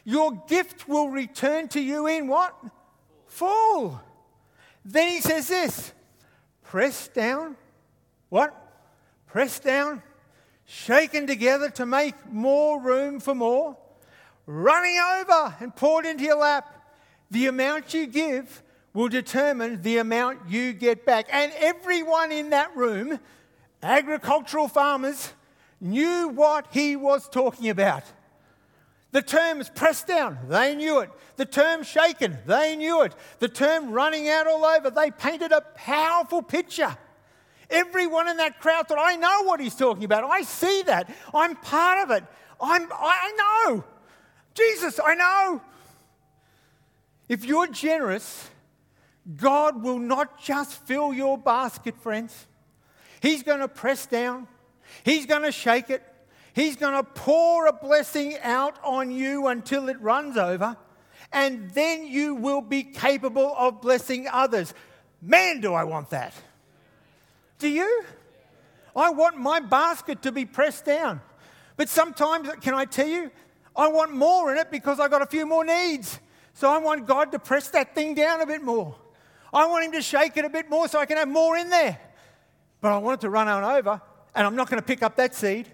Your 0.05 0.33
gift 0.49 0.89
will 0.89 1.09
return 1.09 1.69
to 1.69 1.81
you 1.81 2.07
in 2.07 2.27
what? 2.27 2.55
Full. 3.27 4.01
Then 4.85 5.09
he 5.09 5.21
says 5.21 5.49
this 5.49 5.93
press 6.63 7.09
down. 7.09 7.57
What? 8.29 8.55
Press 9.27 9.59
down, 9.61 10.03
shaken 10.65 11.27
together 11.27 11.71
to 11.71 11.87
make 11.87 12.15
more 12.31 12.81
room 12.81 13.21
for 13.21 13.35
more, 13.35 13.77
running 14.47 14.99
over 14.99 15.55
and 15.61 15.75
poured 15.75 16.07
into 16.07 16.25
your 16.25 16.39
lap. 16.39 16.77
The 17.31 17.47
amount 17.47 17.95
you 17.95 18.07
give 18.07 18.63
will 18.93 19.09
determine 19.09 19.83
the 19.83 19.99
amount 19.99 20.49
you 20.49 20.73
get 20.73 21.05
back. 21.07 21.29
And 21.33 21.53
everyone 21.59 22.33
in 22.33 22.51
that 22.51 22.77
room, 22.77 23.21
agricultural 23.83 24.69
farmers, 24.69 25.33
knew 25.81 26.29
what 26.29 26.67
he 26.73 26.97
was 26.97 27.29
talking 27.29 27.69
about. 27.69 28.03
The 29.13 29.23
term 29.23 29.61
is 29.61 29.69
pressed 29.69 30.07
down, 30.07 30.39
they 30.49 30.75
knew 30.75 31.01
it. 31.01 31.11
The 31.37 31.45
term 31.45 31.83
shaken, 31.83 32.39
they 32.47 32.77
knew 32.77 33.03
it. 33.03 33.15
The 33.39 33.49
term 33.49 33.91
running 33.91 34.29
out 34.29 34.47
all 34.47 34.65
over, 34.65 34.91
they 34.91 35.11
painted 35.11 35.53
a 35.53 35.63
powerful 35.75 36.43
picture. 36.43 36.97
Everyone 37.71 38.29
in 38.29 38.37
that 38.39 38.61
crowd 38.61 38.89
thought, 38.89 38.99
I 39.01 39.17
know 39.17 39.45
what 39.45 39.61
he's 39.61 39.77
talking 39.77 40.05
about. 40.05 40.25
I 40.25 40.43
see 40.43 40.83
that. 40.83 41.09
I'm 41.33 41.57
part 41.57 41.99
of 42.03 42.11
it. 42.17 42.25
I'm, 42.61 42.89
I 42.93 43.33
know. 43.69 43.85
Jesus, 44.55 45.01
I 45.05 45.15
know. 45.15 45.63
If 47.29 47.45
you're 47.45 47.69
generous, 47.69 48.51
God 49.37 49.83
will 49.83 49.99
not 49.99 50.41
just 50.41 50.75
fill 50.87 51.15
your 51.15 51.39
basket, 51.39 51.97
friends. 51.97 52.47
He's 53.21 53.43
going 53.43 53.61
to 53.61 53.69
press 53.69 54.07
down, 54.07 54.49
He's 55.05 55.27
going 55.27 55.43
to 55.43 55.53
shake 55.53 55.91
it, 55.91 56.03
He's 56.61 56.77
going 56.77 56.93
to 56.93 57.03
pour 57.03 57.69
a 57.69 57.73
blessing 57.73 58.37
out 58.43 58.77
on 58.85 59.11
you 59.11 59.47
until 59.47 59.89
it 59.89 59.99
runs 59.99 60.37
over, 60.37 60.77
and 61.33 61.71
then 61.71 62.07
you 62.07 62.35
will 62.35 62.61
be 62.61 62.83
capable 62.83 63.55
of 63.57 63.81
blessing 63.81 64.29
others. 64.31 64.75
Man, 65.23 65.63
do 65.63 65.73
I 65.73 65.85
want 65.85 66.11
that. 66.11 66.35
Do 67.59 67.67
you? 67.67 68.05
I 68.95 69.09
want 69.09 69.39
my 69.39 69.61
basket 69.61 70.21
to 70.21 70.33
be 70.33 70.45
pressed 70.45 70.85
down. 70.85 71.23
But 71.79 71.89
sometimes, 71.89 72.51
can 72.61 72.75
I 72.75 72.85
tell 72.85 73.09
you, 73.09 73.31
I 73.75 73.89
want 73.89 74.13
more 74.13 74.53
in 74.53 74.59
it 74.59 74.71
because 74.71 75.01
I 75.01 75.09
got 75.09 75.23
a 75.23 75.27
few 75.27 75.47
more 75.47 75.65
needs. 75.65 76.21
So 76.53 76.71
I 76.71 76.77
want 76.77 77.07
God 77.07 77.33
to 77.33 77.39
press 77.39 77.71
that 77.71 77.95
thing 77.95 78.13
down 78.15 78.43
a 78.43 78.47
bit 78.47 78.63
more. 78.63 78.95
I 79.51 79.65
want 79.65 79.87
Him 79.87 79.93
to 79.93 80.03
shake 80.03 80.37
it 80.37 80.45
a 80.45 80.51
bit 80.51 80.69
more 80.69 80.89
so 80.89 80.99
I 80.99 81.07
can 81.07 81.17
have 81.17 81.27
more 81.27 81.57
in 81.57 81.71
there. 81.71 81.99
But 82.83 82.93
I 82.93 82.99
want 82.99 83.19
it 83.19 83.21
to 83.23 83.31
run 83.31 83.49
on 83.49 83.65
over, 83.65 84.03
and 84.35 84.47
I'm 84.47 84.57
not 84.57 84.69
going 84.69 84.79
to 84.79 84.87
pick 84.87 85.03
up 85.03 85.17
that 85.17 85.35
seed 85.35 85.67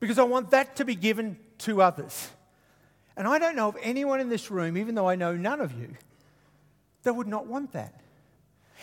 because 0.00 0.18
I 0.18 0.24
want 0.24 0.50
that 0.50 0.76
to 0.76 0.84
be 0.84 0.94
given 0.94 1.38
to 1.58 1.82
others. 1.82 2.28
And 3.16 3.26
I 3.26 3.38
don't 3.38 3.56
know 3.56 3.68
of 3.68 3.76
anyone 3.82 4.20
in 4.20 4.28
this 4.28 4.50
room, 4.50 4.76
even 4.76 4.94
though 4.94 5.08
I 5.08 5.16
know 5.16 5.34
none 5.34 5.60
of 5.60 5.72
you, 5.78 5.94
that 7.02 7.14
would 7.14 7.26
not 7.26 7.46
want 7.46 7.72
that. 7.72 8.00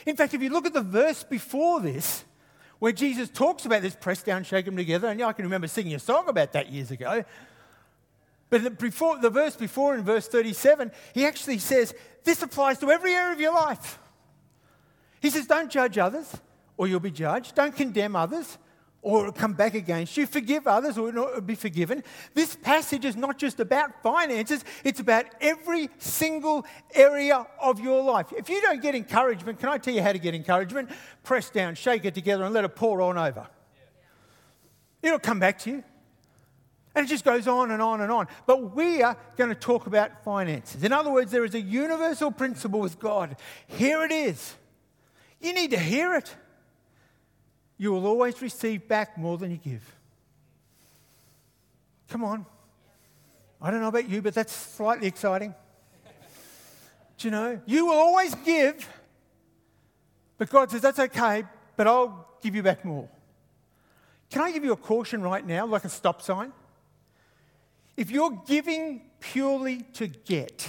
In 0.06 0.16
fact, 0.16 0.34
if 0.34 0.42
you 0.42 0.50
look 0.50 0.66
at 0.66 0.74
the 0.74 0.82
verse 0.82 1.24
before 1.24 1.80
this, 1.80 2.26
where 2.80 2.92
Jesus 2.92 3.30
talks 3.30 3.66
about 3.66 3.82
this 3.82 3.96
press 3.96 4.22
down, 4.22 4.44
shake 4.44 4.66
them 4.66 4.76
together, 4.76 5.08
and 5.08 5.22
I 5.24 5.32
can 5.34 5.46
remember 5.46 5.68
singing 5.68 5.96
a 5.96 6.00
song 6.00 6.28
about 6.28 6.52
that 6.54 6.70
years 6.70 6.92
ago. 6.92 7.24
But 8.50 8.64
the, 8.64 8.70
before, 8.72 9.18
the 9.20 9.30
verse 9.30 9.56
before, 9.56 9.96
in 9.96 10.04
verse 10.04 10.28
37, 10.28 10.92
he 11.14 11.26
actually 11.26 11.60
says, 11.60 11.94
This 12.24 12.42
applies 12.42 12.78
to 12.80 12.92
every 12.92 13.14
area 13.14 13.34
of 13.34 13.40
your 13.40 13.54
life. 13.54 14.00
He 15.22 15.30
says, 15.30 15.48
Don't 15.48 15.72
judge 15.72 15.98
others, 15.98 16.32
or 16.78 16.88
you'll 16.88 17.00
be 17.00 17.12
judged. 17.12 17.56
Don't 17.56 17.76
condemn 17.76 18.16
others, 18.16 18.58
or 19.06 19.32
come 19.32 19.54
back 19.54 19.76
against 19.76 20.18
you. 20.18 20.26
Forgive 20.26 20.66
others 20.66 20.98
or 20.98 21.40
be 21.40 21.54
forgiven. 21.54 22.04
This 22.34 22.56
passage 22.56 23.06
is 23.06 23.16
not 23.16 23.38
just 23.38 23.60
about 23.60 24.02
finances, 24.02 24.66
it's 24.84 25.00
about 25.00 25.26
every 25.40 25.92
single 26.00 26.66
area 26.92 27.46
of 27.62 27.80
your 27.80 28.02
life. 28.02 28.34
If 28.36 28.50
you 28.50 28.60
don't 28.62 28.82
get 28.82 28.96
encouragement, 28.96 29.60
can 29.60 29.70
I 29.70 29.78
tell 29.78 29.94
you 29.94 30.02
how 30.02 30.12
to 30.12 30.18
get 30.18 30.34
encouragement? 30.34 30.90
Press 31.22 31.52
down, 31.52 31.76
shake 31.76 32.04
it 32.04 32.16
together, 32.16 32.46
and 32.46 32.54
let 32.54 32.66
it 32.66 32.76
pour 32.76 33.00
on 33.04 33.16
over. 33.16 33.48
It'll 35.04 35.20
come 35.20 35.40
back 35.40 35.60
to 35.60 35.70
you. 35.70 35.84
And 36.96 37.06
it 37.06 37.10
just 37.10 37.24
goes 37.24 37.48
on 37.48 37.70
and 37.70 37.84
on 37.84 38.02
and 38.02 38.12
on. 38.12 38.28
But 38.48 38.76
we 38.76 39.04
are 39.04 39.16
going 39.38 39.50
to 39.50 39.56
talk 39.56 39.86
about 39.86 40.24
finances. 40.24 40.84
In 40.84 40.92
other 40.92 41.12
words, 41.12 41.32
there 41.32 41.46
is 41.46 41.54
a 41.54 41.62
universal 41.62 42.32
principle 42.32 42.80
with 42.80 42.98
God. 42.98 43.36
Here 43.68 44.04
it 44.04 44.12
is. 44.12 44.56
You 45.40 45.54
need 45.54 45.70
to 45.72 45.80
hear 45.80 46.16
it 46.16 46.36
you 47.78 47.92
will 47.92 48.06
always 48.06 48.42
receive 48.42 48.88
back 48.88 49.18
more 49.18 49.38
than 49.38 49.52
you 49.52 49.58
give. 49.58 49.96
Come 52.10 52.24
on. 52.24 52.46
I 53.62 53.72
don't 53.72 53.82
know 53.82 53.88
about 53.88 54.10
you, 54.10 54.22
but 54.22 54.34
that's 54.34 54.54
slightly 54.54 55.08
exciting. 55.08 55.54
Do 57.18 57.28
you 57.28 57.32
know? 57.32 57.62
You 57.66 57.88
will 57.88 57.98
always 57.98 58.36
give, 58.36 58.88
but 60.38 60.50
God 60.50 60.72
says, 60.72 60.82
that's 60.82 61.00
okay, 61.00 61.44
but 61.76 61.88
I'll 61.88 62.28
give 62.42 62.56
you 62.56 62.64
back 62.64 62.84
more. 62.84 63.08
Can 64.30 64.42
I 64.42 64.52
give 64.52 64.64
you 64.64 64.74
a 64.74 64.78
caution 64.78 65.22
right 65.22 65.46
now, 65.46 65.66
like 65.66 65.86
a 65.86 65.90
stop 65.90 66.22
sign? 66.22 66.52
If 67.96 68.12
you're 68.12 68.42
giving 68.46 69.02
purely 69.20 69.82
to 69.94 70.08
get, 70.08 70.68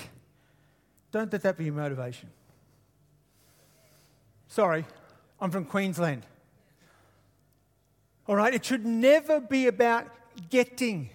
don't 1.11 1.33
let 1.33 1.43
that 1.43 1.57
be 1.57 1.65
your 1.65 1.75
motivation. 1.75 2.31
Sorry, 4.49 4.85
I'm 5.41 5.51
from 5.51 5.65
Queensland. 5.65 6.23
All 8.27 8.37
right? 8.37 8.53
It 8.53 8.65
should 8.65 8.85
never 8.85 9.41
be 9.41 9.67
about 9.67 10.07
getting. 10.51 11.11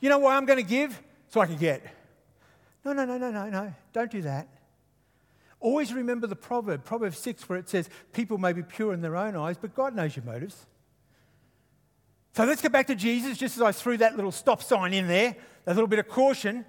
You 0.00 0.08
know 0.08 0.18
why 0.18 0.36
I'm 0.36 0.46
going 0.46 0.58
to 0.58 0.62
give? 0.62 1.00
So 1.28 1.40
I 1.40 1.46
can 1.46 1.56
get. 1.56 1.82
No, 2.84 2.92
no, 2.92 3.04
no, 3.04 3.18
no, 3.18 3.30
no, 3.30 3.48
no. 3.48 3.74
Don't 3.92 4.10
do 4.10 4.22
that. 4.22 4.48
Always 5.60 5.92
remember 5.92 6.26
the 6.26 6.36
proverb, 6.36 6.84
Proverb 6.84 7.14
6, 7.14 7.48
where 7.48 7.58
it 7.58 7.68
says, 7.68 7.88
People 8.12 8.38
may 8.38 8.52
be 8.52 8.62
pure 8.62 8.94
in 8.94 9.02
their 9.02 9.16
own 9.16 9.36
eyes, 9.36 9.56
but 9.58 9.74
God 9.74 9.94
knows 9.94 10.16
your 10.16 10.24
motives. 10.24 10.66
So 12.32 12.44
let's 12.44 12.62
get 12.62 12.72
back 12.72 12.86
to 12.86 12.94
Jesus, 12.94 13.36
just 13.36 13.56
as 13.56 13.62
I 13.62 13.72
threw 13.72 13.98
that 13.98 14.16
little 14.16 14.32
stop 14.32 14.62
sign 14.62 14.94
in 14.94 15.06
there, 15.06 15.36
that 15.64 15.74
little 15.74 15.88
bit 15.88 15.98
of 15.98 16.08
caution. 16.08 16.64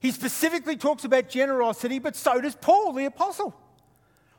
He 0.00 0.10
specifically 0.10 0.76
talks 0.76 1.04
about 1.04 1.30
generosity, 1.30 1.98
but 1.98 2.14
so 2.14 2.40
does 2.40 2.54
Paul, 2.56 2.92
the 2.92 3.06
apostle. 3.06 3.54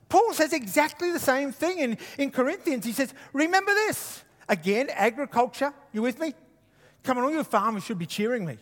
Paul 0.09 0.33
says 0.33 0.53
exactly 0.53 1.11
the 1.11 1.19
same 1.19 1.51
thing 1.51 1.79
in, 1.79 1.97
in 2.17 2.31
Corinthians. 2.31 2.85
He 2.85 2.91
says, 2.91 3.13
Remember 3.33 3.73
this. 3.73 4.23
Again, 4.47 4.89
agriculture. 4.91 5.73
You 5.91 6.01
with 6.01 6.19
me? 6.19 6.33
Come 7.03 7.17
on, 7.17 7.23
all 7.23 7.31
your 7.31 7.43
farmers 7.43 7.83
should 7.83 7.97
be 7.99 8.05
cheering 8.05 8.45
me. 8.45 8.57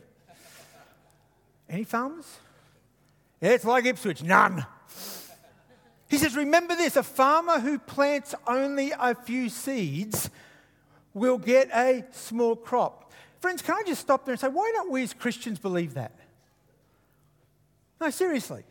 Any 1.70 1.84
farmers? 1.84 2.26
Yeah, 3.42 3.52
it's 3.52 3.66
like 3.66 3.86
Ipswich. 3.86 4.24
None. 4.24 4.66
He 6.08 6.18
says, 6.18 6.36
Remember 6.36 6.76
this 6.76 6.96
a 6.96 7.04
farmer 7.04 7.60
who 7.60 7.80
plants 7.80 8.36
only 8.48 8.92
a 8.98 9.16
few 9.16 9.50
seeds 9.50 10.30
will 11.14 11.38
get 11.38 11.70
a 11.74 12.06
small 12.12 12.56
crop. 12.56 13.12
Friends, 13.40 13.62
can 13.62 13.76
I 13.76 13.84
just 13.86 14.02
stop 14.02 14.26
there 14.26 14.34
and 14.34 14.40
say, 14.40 14.48
why 14.48 14.72
don't 14.74 14.90
we 14.90 15.04
as 15.04 15.14
Christians 15.14 15.60
believe 15.60 15.96
that? 15.96 16.14
No, 18.00 18.10
seriously. 18.10 18.64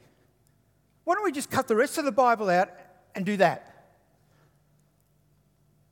Why 1.05 1.15
don't 1.15 1.25
we 1.25 1.33
just 1.33 1.51
cut 1.51 1.69
the 1.69 1.77
rest 1.77 1.99
of 1.99 2.05
the 2.05 2.13
Bible 2.13 2.49
out 2.49 2.71
and 3.15 3.27
do 3.27 3.37
that? 3.39 3.69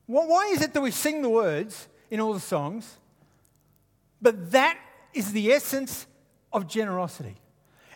Why 0.07 0.51
is 0.53 0.61
it 0.61 0.73
that 0.73 0.81
we 0.81 0.91
sing 0.91 1.21
the 1.21 1.29
words 1.29 1.87
in 2.09 2.19
all 2.19 2.33
the 2.33 2.39
songs, 2.39 2.97
but 4.21 4.51
that 4.51 4.77
is 5.13 5.31
the 5.31 5.51
essence 5.51 6.05
of 6.51 6.67
generosity? 6.67 7.35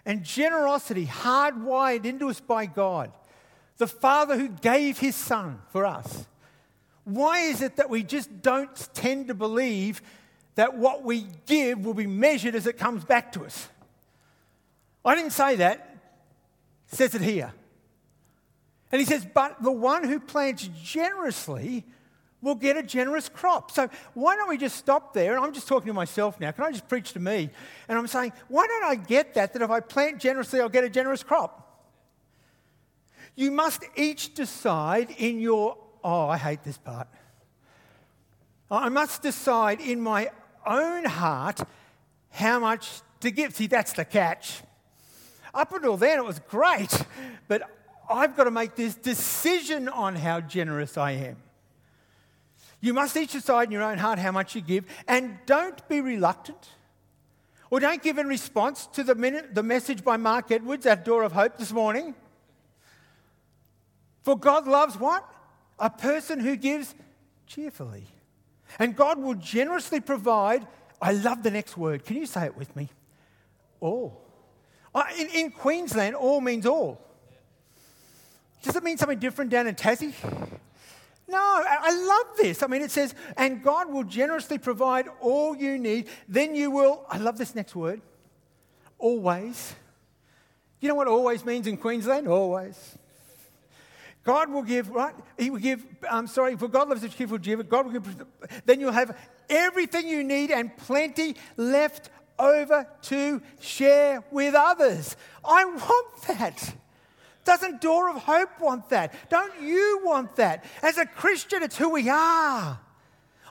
And 0.06 0.24
generosity, 0.24 1.08
hardwired 1.08 2.06
into 2.06 2.30
us 2.30 2.40
by 2.40 2.68
God, 2.68 3.12
the 3.78 3.88
Father 3.88 4.38
who 4.38 4.48
gave 4.48 5.00
his 5.00 5.16
Son 5.16 5.60
for 5.72 5.86
us. 5.86 6.26
Why 7.04 7.40
is 7.40 7.62
it 7.62 7.76
that 7.78 7.90
we 7.90 8.04
just 8.04 8.42
don't 8.42 8.76
tend 8.94 9.28
to 9.28 9.34
believe 9.34 10.02
that 10.56 10.78
what 10.78 11.04
we 11.04 11.28
give 11.46 11.86
will 11.86 11.94
be 11.94 12.08
measured 12.08 12.56
as 12.56 12.66
it 12.66 12.78
comes 12.78 13.04
back 13.04 13.34
to 13.34 13.44
us? 13.44 13.68
I 15.04 15.16
didn't 15.16 15.34
say 15.34 15.58
that. 15.58 15.95
Says 16.88 17.16
it 17.16 17.22
here. 17.22 17.54
And 18.92 19.00
he 19.00 19.06
says, 19.06 19.26
But 19.34 19.62
the 19.62 19.72
one 19.72 20.04
who 20.04 20.20
plants 20.20 20.70
generously 20.84 21.84
will 22.42 22.56
get 22.56 22.78
a 22.78 22.84
generous 22.84 23.28
crop. 23.28 23.72
So 23.72 23.90
why 24.14 24.36
don't 24.36 24.48
we 24.48 24.58
just 24.58 24.78
stop 24.78 25.14
there? 25.14 25.36
And 25.36 25.44
I'm 25.44 25.52
just 25.52 25.68
talking 25.68 25.88
to 25.88 25.94
myself 25.94 26.40
now. 26.40 26.52
Can 26.52 26.64
I 26.64 26.72
just 26.72 26.88
preach 26.88 27.12
to 27.14 27.20
me? 27.20 27.50
And 27.90 27.98
I'm 27.98 28.08
saying, 28.08 28.34
why 28.48 28.68
don't 28.68 28.86
I 28.86 28.96
get 28.96 29.34
that? 29.34 29.52
That 29.54 29.62
if 29.62 29.70
I 29.72 29.80
plant 29.80 30.20
generously, 30.20 30.62
I'll 30.62 30.70
get 30.70 30.84
a 30.84 30.90
generous 30.90 31.24
crop. 31.24 31.62
You 33.36 33.52
must 33.52 33.84
each 33.96 34.34
decide 34.34 35.10
in 35.18 35.42
your, 35.42 35.78
oh, 36.04 36.28
I 36.28 36.38
hate 36.38 36.64
this 36.64 36.78
part. 36.78 37.08
I 38.72 38.90
must 38.90 39.22
decide 39.22 39.82
in 39.82 40.00
my 40.00 40.32
own 40.66 41.06
heart 41.06 41.62
how 42.30 42.60
much 42.60 43.02
to 43.22 43.32
give. 43.32 43.56
See, 43.56 43.68
that's 43.68 43.94
the 43.94 44.06
catch. 44.06 44.62
Up 45.56 45.72
until 45.72 45.96
then, 45.96 46.20
it 46.20 46.26
was 46.26 46.40
great, 46.50 47.02
but 47.48 47.64
I've 48.10 48.36
got 48.36 48.44
to 48.44 48.52
make 48.52 48.76
this 48.76 48.94
decision 48.94 49.88
on 49.88 50.16
how 50.16 50.42
generous 50.42 50.98
I 50.98 51.12
am. 51.12 51.38
You 52.82 52.94
must 52.94 53.16
each 53.16 53.32
decide 53.32 53.70
in 53.70 53.72
your 53.72 53.82
own 53.82 53.98
heart 53.98 54.20
how 54.20 54.32
much 54.32 54.54
you 54.54 54.62
give, 54.62 54.86
and 55.08 55.38
don't 55.46 55.88
be 55.88 56.02
reluctant. 56.02 56.70
Or 57.72 57.80
don't 57.80 58.04
give 58.04 58.18
in 58.18 58.28
response 58.28 58.86
to 58.88 59.04
the, 59.04 59.16
minute, 59.16 59.56
the 59.56 59.64
message 59.64 60.04
by 60.04 60.18
Mark 60.18 60.52
Edwards 60.52 60.86
at 60.86 61.06
Door 61.06 61.24
of 61.24 61.32
Hope 61.32 61.58
this 61.58 61.72
morning. 61.72 62.14
For 64.24 64.38
God 64.38 64.68
loves 64.68 64.98
what? 64.98 65.28
A 65.80 65.90
person 65.90 66.40
who 66.40 66.58
gives 66.58 66.94
cheerfully. 67.48 68.04
And 68.78 68.96
God 68.96 69.20
will 69.20 69.36
generously 69.36 70.00
provide. 70.00 70.68
I 71.02 71.14
love 71.14 71.44
the 71.44 71.52
next 71.52 71.78
word. 71.78 72.06
Can 72.06 72.18
you 72.18 72.26
say 72.26 72.46
it 72.46 72.58
with 72.58 72.76
me? 72.76 72.90
All. 73.80 74.25
In, 74.96 75.28
in 75.34 75.52
Queensland, 75.52 76.16
all 76.16 76.40
means 76.40 76.66
all. 76.66 77.02
Does 78.64 78.76
it 78.76 78.84
mean 78.84 78.98
something 78.98 79.20
different 79.20 79.52
down 79.52 79.68
in 79.68 79.76
Tassie? 79.76 80.14
No, 81.28 81.40
I 81.40 81.92
love 81.92 82.38
this. 82.38 82.62
I 82.64 82.68
mean, 82.68 82.82
it 82.82 82.92
says, 82.92 83.16
and 83.36 83.64
God 83.64 83.92
will 83.92 84.04
generously 84.04 84.58
provide 84.58 85.08
all 85.20 85.56
you 85.56 85.78
need. 85.78 86.08
Then 86.28 86.56
you 86.56 86.72
will, 86.72 87.06
I 87.10 87.18
love 87.18 87.38
this 87.38 87.56
next 87.56 87.76
word, 87.76 88.02
always. 89.00 89.76
You 90.80 90.90
know 90.90 90.96
what 90.96 91.08
always 91.08 91.44
means 91.44 91.68
in 91.68 91.78
Queensland? 91.78 92.28
Always. 92.28 92.98
God 94.24 94.52
will 94.52 94.64
give, 94.64 94.90
right? 94.90 95.14
He 95.38 95.50
will 95.50 95.60
give, 95.60 95.86
I'm 96.10 96.28
sorry, 96.28 96.56
for 96.56 96.68
God 96.68 96.90
loves 96.90 97.04
a 97.04 97.10
cheerful 97.10 97.38
giver. 97.38 97.64
God 97.64 97.86
will 97.86 98.00
give, 98.00 98.26
then 98.66 98.80
you'll 98.80 98.92
have 98.92 99.18
everything 99.50 100.08
you 100.08 100.24
need 100.24 100.52
and 100.52 100.76
plenty 100.78 101.36
left 101.58 102.10
over 102.38 102.88
to 103.04 103.42
share 103.60 104.24
with 104.32 104.54
others. 104.54 105.16
I 105.44 105.66
want 105.66 106.22
that. 106.28 106.76
Doesn't 107.44 107.80
Door 107.80 108.10
of 108.10 108.24
Hope 108.24 108.60
want 108.60 108.90
that? 108.90 109.14
Don't 109.30 109.62
you 109.62 110.02
want 110.04 110.36
that? 110.38 110.66
As 110.82 110.98
a 110.98 111.06
Christian, 111.06 111.64
it's 111.64 111.78
who 111.78 111.90
we 111.92 112.10
are. 112.10 112.80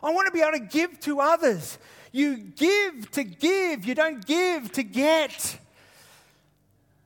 I 0.02 0.10
want 0.10 0.26
to 0.26 0.32
be 0.32 0.40
able 0.40 0.58
to 0.58 0.64
give 0.64 1.00
to 1.00 1.20
others. 1.20 1.78
You 2.12 2.36
give 2.36 3.10
to 3.12 3.24
give, 3.24 3.84
you 3.84 3.94
don't 3.94 4.24
give 4.24 4.72
to 4.72 4.82
get. 4.82 5.58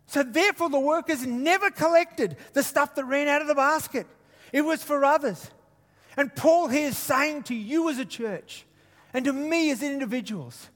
So, 0.06 0.23
therefore, 0.23 0.70
the 0.70 0.80
workers 0.80 1.26
never 1.26 1.70
collected 1.70 2.37
the 2.54 2.62
stuff 2.62 2.94
that 2.94 3.04
ran 3.04 3.28
out 3.28 3.42
of 3.42 3.49
the 3.49 3.54
basket, 3.54 4.06
it 4.52 4.62
was 4.62 4.82
for 4.82 5.04
others. 5.04 5.50
And 6.16 6.35
Paul 6.35 6.66
here 6.68 6.88
is 6.88 6.99
saying 6.99 7.44
to 7.44 7.54
you 7.54 7.88
as 7.90 7.99
a 7.99 8.04
church 8.04 8.64
and 9.14 9.25
to 9.26 9.32
me 9.32 9.70
as 9.70 9.83
individuals, 9.83 10.68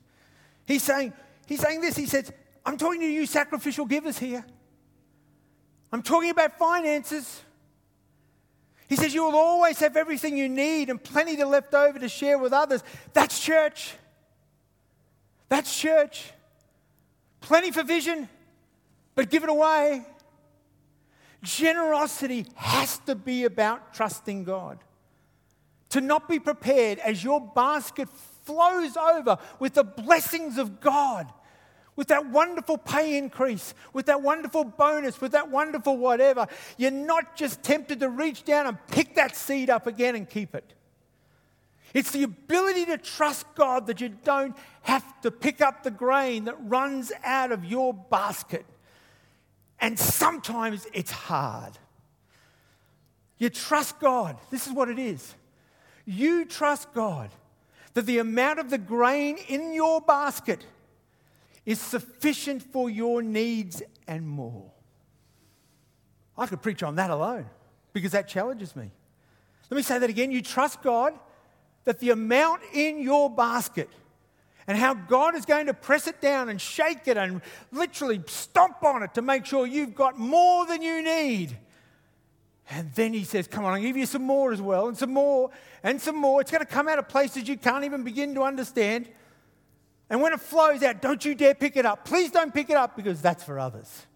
he's 0.67 0.83
saying, 0.83 1.13
he's 1.47 1.61
saying 1.61 1.81
this. 1.81 1.97
He 1.97 2.07
says, 2.07 2.33
I'm 2.65 2.77
talking 2.77 3.01
to 3.01 3.07
you 3.07 3.27
sacrificial 3.27 3.87
givers 3.87 4.19
here. 4.19 4.45
I'm 5.93 6.03
talking 6.03 6.31
about 6.31 6.59
finances. 6.59 7.43
He 8.89 8.97
says, 8.97 9.15
You 9.15 9.25
will 9.25 9.37
always 9.37 9.79
have 9.81 9.97
everything 9.97 10.37
you 10.37 10.49
need 10.49 10.91
and 10.91 11.03
plenty 11.03 11.37
to 11.37 11.47
left 11.47 11.75
over 11.75 11.99
to 11.99 12.09
share 12.09 12.39
with 12.39 12.53
others. 12.53 12.83
That's 13.13 13.39
church. 13.41 13.95
That's 15.49 15.79
church. 15.79 16.31
Plenty 17.41 17.73
for 17.73 17.83
vision, 17.83 18.29
but 19.15 19.29
give 19.29 19.43
it 19.43 19.49
away. 19.49 20.07
Generosity 21.43 22.47
has 22.55 22.99
to 23.01 23.15
be 23.15 23.45
about 23.45 23.93
trusting 23.93 24.45
God. 24.45 24.79
To 25.91 26.01
not 26.01 26.29
be 26.29 26.39
prepared 26.39 26.99
as 27.01 27.23
your 27.23 27.41
basket 27.41 28.09
flows 28.45 28.97
over 28.97 29.39
with 29.59 29.75
the 29.75 29.85
blessings 29.85 30.59
of 30.59 30.81
God 30.81 31.33
with 31.97 32.09
that 32.09 32.27
wonderful 32.31 32.79
pay 32.79 33.19
increase, 33.19 33.75
with 33.93 34.07
that 34.07 34.23
wonderful 34.23 34.65
bonus, 34.65 35.21
with 35.21 35.33
that 35.33 35.51
wonderful 35.51 35.97
whatever, 35.97 36.47
you're 36.79 36.91
not 36.91 37.37
just 37.37 37.63
tempted 37.63 38.01
to 38.01 38.09
reach 38.09 38.45
down 38.45 38.67
and 38.67 38.79
pick 38.89 39.15
that 39.17 39.37
seed 39.37 39.69
up 39.69 39.87
again 39.87 40.17
and 40.17 40.29
keep 40.29 40.55
it. 40.55 40.73
It's 41.93 42.11
the 42.11 42.23
ability 42.23 42.87
to 42.87 42.97
trust 42.97 43.45
God 43.55 43.87
that 43.89 44.01
you 44.01 44.09
don't 44.09 44.57
have 44.83 45.21
to 45.21 45.31
pick 45.31 45.61
up 45.61 45.83
the 45.83 45.91
grain 45.91 46.45
that 46.45 46.57
runs 46.61 47.13
out 47.23 47.53
of 47.53 47.67
your 47.67 47.93
basket. 47.93 48.65
And 49.79 49.99
sometimes 49.99 50.87
it's 50.95 51.11
hard. 51.11 51.73
You 53.37 53.51
trust 53.51 54.01
God. 54.01 54.39
This 54.51 54.67
is 54.67 54.73
what 54.73 54.89
it 54.89 54.99
is. 54.99 55.35
You 56.07 56.47
trust 56.47 56.95
God 56.95 57.31
that 57.95 58.07
the 58.07 58.19
amount 58.19 58.59
of 58.59 58.71
the 58.71 58.79
grain 58.79 59.37
in 59.49 59.73
your 59.73 60.01
basket 60.01 60.65
is 61.65 61.81
sufficient 61.81 62.63
for 62.63 62.91
your 62.91 63.23
needs 63.23 63.83
and 64.09 64.27
more. 64.27 64.71
I 66.37 66.47
could 66.47 66.63
preach 66.63 66.83
on 66.83 66.97
that 66.97 67.11
alone 67.11 67.47
because 67.93 68.13
that 68.13 68.27
challenges 68.29 68.75
me. 68.75 68.91
Let 69.71 69.77
me 69.77 69.83
say 69.83 69.99
that 69.99 70.11
again. 70.11 70.31
You 70.31 70.43
trust 70.43 70.83
God 70.83 71.15
that 71.85 71.99
the 71.99 72.11
amount 72.11 72.63
in 72.73 73.01
your 73.01 73.31
basket 73.31 73.89
and 74.67 74.79
how 74.79 74.95
God 74.95 75.35
is 75.35 75.45
going 75.45 75.67
to 75.67 75.75
press 75.75 76.07
it 76.07 76.21
down 76.21 76.49
and 76.49 76.61
shake 76.61 77.07
it 77.09 77.17
and 77.17 77.43
literally 77.73 78.23
stomp 78.27 78.83
on 78.85 79.03
it 79.03 79.15
to 79.15 79.23
make 79.23 79.45
sure 79.45 79.67
you've 79.67 79.95
got 79.95 80.19
more 80.19 80.67
than 80.67 80.83
you 80.83 81.03
need. 81.03 81.57
And 82.71 82.93
then 82.95 83.13
he 83.13 83.25
says, 83.25 83.47
Come 83.47 83.65
on, 83.65 83.75
I'll 83.75 83.81
give 83.81 83.97
you 83.97 84.07
some 84.07 84.23
more 84.23 84.53
as 84.53 84.61
well, 84.61 84.89
and 84.89 84.97
some 84.97 85.13
more, 85.13 85.51
and 85.83 86.01
some 86.01 86.17
more. 86.17 86.41
It's 86.41 86.51
going 86.51 86.65
to 86.65 86.71
come 86.71 86.89
out 86.89 86.99
of 86.99 87.09
places 87.09 87.49
you 87.49 87.57
can't 87.57 87.85
even 87.85 88.05
begin 88.05 88.35
to 88.35 88.43
understand. 88.43 89.09
And 90.09 90.21
when 90.21 90.33
it 90.33 90.41
flows 90.41 90.83
out, 90.83 91.01
don't 91.01 91.25
you 91.25 91.35
dare 91.35 91.55
pick 91.55 91.77
it 91.77 91.87
up. 91.87 92.05
Please 92.05 92.31
don't 92.31 92.53
pick 92.53 92.71
it 92.71 92.77
up 92.77 92.97
because 92.97 93.21
that's 93.21 93.43
for 93.43 93.59
others. 93.59 94.07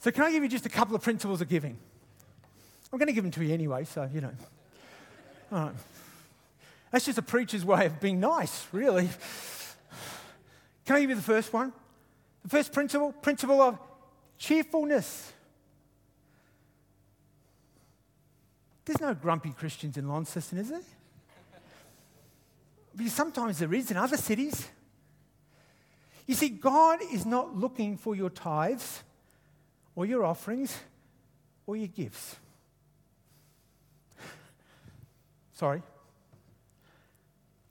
So, 0.00 0.10
can 0.10 0.24
I 0.24 0.30
give 0.30 0.42
you 0.42 0.48
just 0.48 0.66
a 0.66 0.70
couple 0.70 0.94
of 0.94 1.02
principles 1.02 1.40
of 1.40 1.48
giving? 1.48 1.76
I'm 2.92 2.98
going 2.98 3.08
to 3.08 3.12
give 3.12 3.24
them 3.24 3.32
to 3.32 3.44
you 3.44 3.52
anyway, 3.52 3.84
so 3.84 4.08
you 4.12 4.20
know. 4.20 4.32
All 5.52 5.60
right. 5.66 5.74
That's 6.90 7.04
just 7.04 7.18
a 7.18 7.22
preacher's 7.22 7.64
way 7.64 7.86
of 7.86 8.00
being 8.00 8.20
nice, 8.20 8.66
really. 8.72 9.08
Can 10.84 10.96
I 10.96 11.00
give 11.00 11.10
you 11.10 11.16
the 11.16 11.22
first 11.22 11.52
one? 11.52 11.72
The 12.42 12.48
first 12.48 12.72
principle 12.72 13.12
principle 13.12 13.60
of 13.60 13.78
cheerfulness. 14.38 15.32
There's 18.86 19.00
no 19.00 19.14
grumpy 19.14 19.50
Christians 19.50 19.96
in 19.96 20.08
Launceston, 20.08 20.58
is 20.58 20.70
there? 20.70 20.80
Because 22.96 23.12
sometimes 23.12 23.58
there 23.58 23.74
is 23.74 23.90
in 23.90 23.96
other 23.96 24.16
cities. 24.16 24.68
You 26.26 26.34
see, 26.34 26.48
God 26.48 27.00
is 27.12 27.26
not 27.26 27.54
looking 27.54 27.98
for 27.98 28.14
your 28.14 28.30
tithes 28.30 29.02
or 29.94 30.06
your 30.06 30.24
offerings 30.24 30.78
or 31.66 31.76
your 31.76 31.88
gifts. 31.88 32.36
Sorry. 35.52 35.82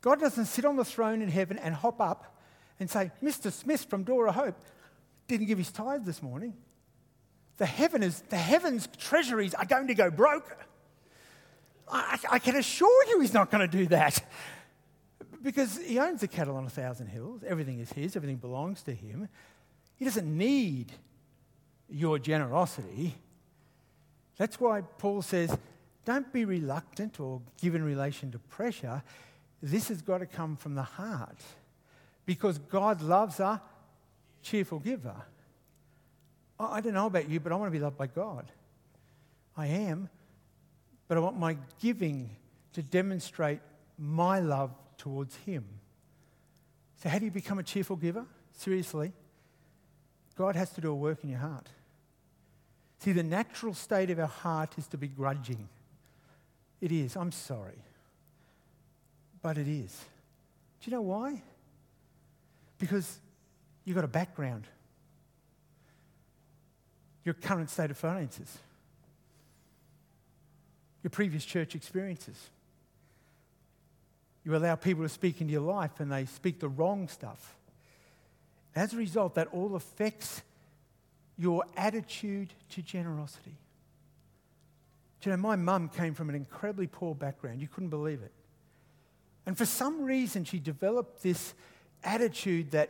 God 0.01 0.19
doesn't 0.19 0.45
sit 0.45 0.65
on 0.65 0.75
the 0.75 0.86
throne 0.86 1.21
in 1.21 1.30
heaven 1.30 1.58
and 1.58 1.73
hop 1.73 2.01
up 2.01 2.38
and 2.80 2.89
say, 2.89 3.12
Mr. 3.23 3.51
Smith 3.51 3.86
from 3.89 4.04
Door 4.04 4.28
of 4.28 4.36
Hope 4.36 4.60
didn't 5.28 5.47
give 5.47 5.58
his 5.58 5.71
tithe 5.71 6.06
this 6.06 6.21
morning. 6.21 6.54
The, 7.58 7.65
heaven 7.65 8.04
is, 8.04 8.21
the 8.30 8.38
heavens' 8.38 8.89
treasuries 8.97 9.54
are 9.54 9.65
going 9.65 9.88
to 9.88 9.95
go 9.95 10.12
broke. 10.12 10.58
I, 11.91 12.19
I 12.32 12.39
can 12.39 12.56
assure 12.56 13.06
you 13.10 13.19
he's 13.19 13.34
not 13.34 13.52
going 13.52 13.69
to 13.69 13.78
do 13.78 13.86
that. 13.88 14.24
Because 15.41 15.78
he 15.78 16.00
owns 16.00 16.21
the 16.21 16.28
cattle 16.28 16.56
on 16.56 16.65
a 16.65 16.69
thousand 16.69 17.08
hills. 17.08 17.43
Everything 17.45 17.80
is 17.80 17.91
his, 17.91 18.15
everything 18.15 18.38
belongs 18.38 18.82
to 18.84 18.93
him. 18.93 19.30
He 19.95 20.06
doesn't 20.06 20.26
need 20.26 20.91
your 21.88 22.17
generosity. 22.17 23.15
That's 24.38 24.60
why 24.60 24.82
Paul 24.82 25.21
says, 25.21 25.56
don't 26.04 26.32
be 26.34 26.45
reluctant 26.45 27.19
or 27.19 27.41
give 27.62 27.76
in 27.76 27.84
relation 27.84 28.32
to 28.32 28.39
pressure. 28.39 29.04
This 29.62 29.88
has 29.89 30.02
got 30.02 30.17
to 30.19 30.26
come 30.26 30.56
from 30.58 30.76
the 30.76 30.84
heart. 30.84 31.41
Because 32.26 32.58
God 32.58 33.02
loves 33.02 33.39
a 33.39 33.62
cheerful 34.41 34.80
giver. 34.80 35.15
I 36.60 36.82
don't 36.82 36.93
know 36.93 37.08
about 37.08 37.30
you, 37.30 37.39
but 37.39 37.52
I 37.52 37.56
want 37.56 37.67
to 37.71 37.78
be 37.78 37.84
loved 37.84 37.98
by 37.98 38.08
God. 38.08 38.52
I 39.58 39.67
am, 39.67 40.10
but 41.07 41.17
I 41.17 41.19
want 41.19 41.37
my 41.37 41.57
giving 41.79 42.29
to 42.73 42.81
demonstrate 42.81 43.59
my 43.97 44.39
love 44.39 44.71
towards 44.97 45.35
Him. 45.37 45.65
So, 46.97 47.09
how 47.09 47.19
do 47.19 47.25
you 47.25 47.31
become 47.31 47.59
a 47.59 47.63
cheerful 47.63 47.95
giver? 47.95 48.25
Seriously, 48.53 49.11
God 50.35 50.55
has 50.55 50.69
to 50.71 50.81
do 50.81 50.91
a 50.91 50.95
work 50.95 51.23
in 51.23 51.29
your 51.29 51.39
heart. 51.39 51.69
See, 52.99 53.11
the 53.11 53.23
natural 53.23 53.73
state 53.73 54.09
of 54.09 54.19
our 54.19 54.27
heart 54.27 54.77
is 54.77 54.87
to 54.87 54.97
be 54.97 55.07
grudging. 55.07 55.69
It 56.81 56.91
is. 56.91 57.15
I'm 57.15 57.31
sorry. 57.31 57.77
But 59.41 59.57
it 59.57 59.67
is. 59.67 59.91
Do 60.81 60.89
you 60.89 60.97
know 60.97 61.01
why? 61.01 61.41
Because 62.79 63.19
you've 63.83 63.95
got 63.95 64.03
a 64.03 64.07
background, 64.07 64.65
your 67.23 67.35
current 67.35 67.69
state 67.69 67.91
of 67.91 67.97
finances, 67.97 68.57
your 71.05 71.11
previous 71.11 71.45
church 71.45 71.75
experiences. 71.75 72.49
You 74.43 74.55
allow 74.55 74.73
people 74.73 75.03
to 75.03 75.09
speak 75.09 75.39
into 75.39 75.53
your 75.53 75.61
life 75.61 75.99
and 75.99 76.11
they 76.11 76.25
speak 76.25 76.59
the 76.59 76.67
wrong 76.67 77.09
stuff. 77.09 77.57
As 78.75 78.91
a 78.91 78.97
result, 78.97 79.35
that 79.35 79.49
all 79.51 79.75
affects 79.75 80.41
your 81.37 81.63
attitude 81.77 82.49
to 82.71 82.81
generosity. 82.81 83.55
Do 85.21 85.29
you 85.29 85.35
know, 85.35 85.43
my 85.43 85.55
mum 85.55 85.89
came 85.89 86.15
from 86.15 86.29
an 86.29 86.35
incredibly 86.35 86.87
poor 86.87 87.13
background. 87.13 87.61
You 87.61 87.67
couldn't 87.67 87.91
believe 87.91 88.23
it. 88.23 88.31
And 89.45 89.55
for 89.55 89.65
some 89.67 90.01
reason, 90.01 90.43
she 90.43 90.57
developed 90.57 91.21
this 91.21 91.53
attitude 92.03 92.71
that 92.71 92.89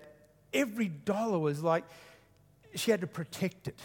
every 0.54 0.88
dollar 0.88 1.38
was 1.38 1.62
like 1.62 1.84
she 2.76 2.92
had 2.92 3.02
to 3.02 3.08
protect 3.08 3.68
it. 3.68 3.82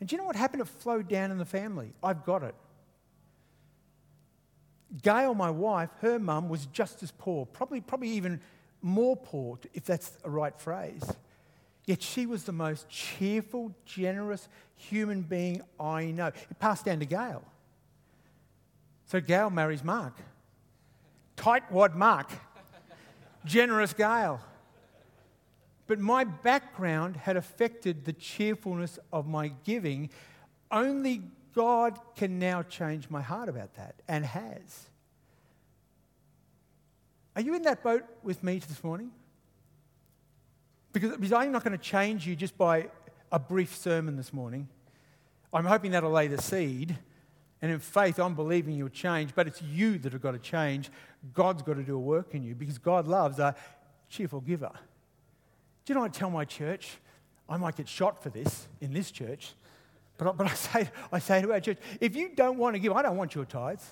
And 0.00 0.08
do 0.08 0.16
you 0.16 0.18
know 0.20 0.26
what 0.26 0.34
happened? 0.34 0.62
It 0.62 0.66
flowed 0.66 1.06
down 1.06 1.30
in 1.30 1.38
the 1.38 1.44
family. 1.44 1.92
I've 2.02 2.24
got 2.24 2.42
it. 2.42 2.56
Gail, 5.02 5.34
my 5.34 5.50
wife, 5.50 5.90
her 6.00 6.18
mum 6.18 6.48
was 6.48 6.66
just 6.66 7.02
as 7.02 7.10
poor, 7.10 7.46
probably, 7.46 7.80
probably 7.80 8.10
even 8.10 8.40
more 8.80 9.16
poor, 9.16 9.58
if 9.72 9.84
that's 9.84 10.16
a 10.24 10.30
right 10.30 10.58
phrase. 10.58 11.02
Yet 11.86 12.02
she 12.02 12.26
was 12.26 12.44
the 12.44 12.52
most 12.52 12.88
cheerful, 12.88 13.74
generous 13.84 14.48
human 14.76 15.22
being 15.22 15.62
I 15.78 16.06
know. 16.06 16.28
It 16.28 16.58
passed 16.58 16.84
down 16.84 17.00
to 17.00 17.06
Gail. 17.06 17.42
So 19.06 19.20
Gail 19.20 19.50
marries 19.50 19.84
Mark. 19.84 20.14
Tightwad 21.36 21.94
Mark. 21.94 22.30
generous 23.44 23.92
Gail. 23.92 24.40
But 25.86 25.98
my 25.98 26.24
background 26.24 27.16
had 27.16 27.36
affected 27.36 28.04
the 28.04 28.14
cheerfulness 28.14 28.98
of 29.12 29.26
my 29.26 29.48
giving. 29.64 30.08
Only 30.70 31.22
God 31.54 31.98
can 32.16 32.38
now 32.38 32.62
change 32.62 33.08
my 33.10 33.22
heart 33.22 33.48
about 33.48 33.74
that, 33.74 33.94
and 34.08 34.24
has. 34.24 34.88
Are 37.36 37.42
you 37.42 37.54
in 37.54 37.62
that 37.62 37.82
boat 37.82 38.04
with 38.22 38.42
me 38.42 38.58
this 38.58 38.82
morning? 38.82 39.10
Because, 40.92 41.16
because 41.16 41.32
I'm 41.32 41.52
not 41.52 41.64
going 41.64 41.76
to 41.76 41.82
change 41.82 42.26
you 42.26 42.36
just 42.36 42.56
by 42.56 42.88
a 43.32 43.38
brief 43.38 43.76
sermon 43.76 44.16
this 44.16 44.32
morning. 44.32 44.68
I'm 45.52 45.64
hoping 45.64 45.92
that'll 45.92 46.10
lay 46.10 46.28
the 46.28 46.40
seed. 46.40 46.96
And 47.62 47.72
in 47.72 47.78
faith, 47.78 48.18
I'm 48.18 48.34
believing 48.34 48.74
you'll 48.74 48.90
change, 48.90 49.34
but 49.34 49.46
it's 49.46 49.62
you 49.62 49.98
that 49.98 50.12
have 50.12 50.20
got 50.20 50.32
to 50.32 50.38
change. 50.38 50.90
God's 51.32 51.62
got 51.62 51.74
to 51.74 51.82
do 51.82 51.96
a 51.96 51.98
work 51.98 52.34
in 52.34 52.42
you 52.42 52.54
because 52.54 52.78
God 52.78 53.06
loves 53.06 53.38
a 53.38 53.54
cheerful 54.08 54.40
giver. 54.40 54.70
Do 55.84 55.92
you 55.92 55.94
know 55.94 56.02
what 56.02 56.14
I 56.14 56.18
tell 56.18 56.30
my 56.30 56.44
church? 56.44 56.98
I 57.48 57.56
might 57.56 57.76
get 57.76 57.88
shot 57.88 58.22
for 58.22 58.28
this 58.28 58.68
in 58.80 58.92
this 58.92 59.10
church, 59.10 59.54
but, 60.18 60.36
but 60.36 60.46
I, 60.46 60.54
say, 60.54 60.90
I 61.12 61.18
say 61.18 61.42
to 61.42 61.52
our 61.52 61.60
church, 61.60 61.78
if 62.00 62.16
you 62.16 62.30
don't 62.34 62.58
want 62.58 62.74
to 62.74 62.78
give, 62.78 62.92
I 62.92 63.02
don't 63.02 63.16
want 63.16 63.34
your 63.34 63.44
tithes. 63.44 63.86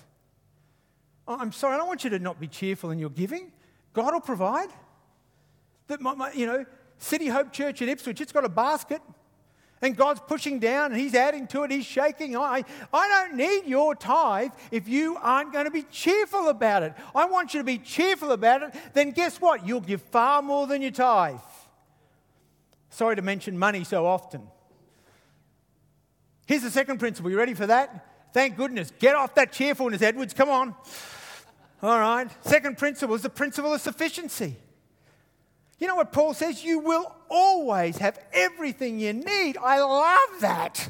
I'm 1.27 1.51
sorry, 1.51 1.75
I 1.75 1.77
don't 1.77 1.87
want 1.87 2.03
you 2.03 2.09
to 2.11 2.19
not 2.19 2.39
be 2.39 2.47
cheerful 2.47 2.91
in 2.91 2.99
your 2.99 3.09
giving. 3.09 3.51
God 3.93 4.13
will 4.13 4.21
provide. 4.21 4.69
That 5.87 6.01
my, 6.01 6.15
my, 6.15 6.31
you 6.33 6.45
know, 6.45 6.65
City 6.97 7.27
Hope 7.27 7.51
Church 7.51 7.81
in 7.81 7.89
Ipswich, 7.89 8.21
it's 8.21 8.31
got 8.31 8.45
a 8.45 8.49
basket, 8.49 9.01
and 9.81 9.95
God's 9.97 10.21
pushing 10.25 10.59
down 10.59 10.91
and 10.91 10.99
He's 10.99 11.13
adding 11.13 11.45
to 11.47 11.63
it, 11.63 11.71
He's 11.71 11.85
shaking. 11.85 12.37
I, 12.37 12.63
I 12.93 13.07
don't 13.09 13.35
need 13.35 13.65
your 13.65 13.95
tithe 13.95 14.51
if 14.71 14.87
you 14.87 15.17
aren't 15.21 15.51
going 15.51 15.65
to 15.65 15.71
be 15.71 15.83
cheerful 15.83 16.47
about 16.47 16.83
it. 16.83 16.93
I 17.13 17.25
want 17.25 17.53
you 17.53 17.59
to 17.59 17.65
be 17.65 17.77
cheerful 17.77 18.31
about 18.31 18.63
it. 18.63 18.73
Then 18.93 19.11
guess 19.11 19.41
what? 19.41 19.67
You'll 19.67 19.81
give 19.81 20.01
far 20.01 20.41
more 20.41 20.67
than 20.67 20.81
your 20.81 20.91
tithe. 20.91 21.39
Sorry 22.89 23.15
to 23.15 23.21
mention 23.21 23.57
money 23.57 23.83
so 23.83 24.05
often. 24.05 24.47
Here's 26.45 26.63
the 26.63 26.71
second 26.71 26.99
principle. 26.99 27.31
You 27.31 27.37
ready 27.37 27.53
for 27.53 27.67
that? 27.67 28.31
Thank 28.33 28.57
goodness. 28.57 28.91
Get 28.99 29.15
off 29.15 29.35
that 29.35 29.51
cheerfulness, 29.51 30.01
Edwards. 30.01 30.33
Come 30.33 30.49
on. 30.49 30.75
All 31.81 31.99
right. 31.99 32.27
Second 32.41 32.77
principle 32.77 33.15
is 33.15 33.21
the 33.21 33.29
principle 33.29 33.73
of 33.73 33.81
sufficiency. 33.81 34.57
You 35.79 35.87
know 35.87 35.95
what 35.95 36.11
Paul 36.11 36.33
says? 36.33 36.63
You 36.63 36.79
will 36.79 37.13
always 37.29 37.97
have 37.97 38.19
everything 38.31 38.99
you 38.99 39.13
need. 39.13 39.57
I 39.57 39.79
love 39.79 40.41
that. 40.41 40.89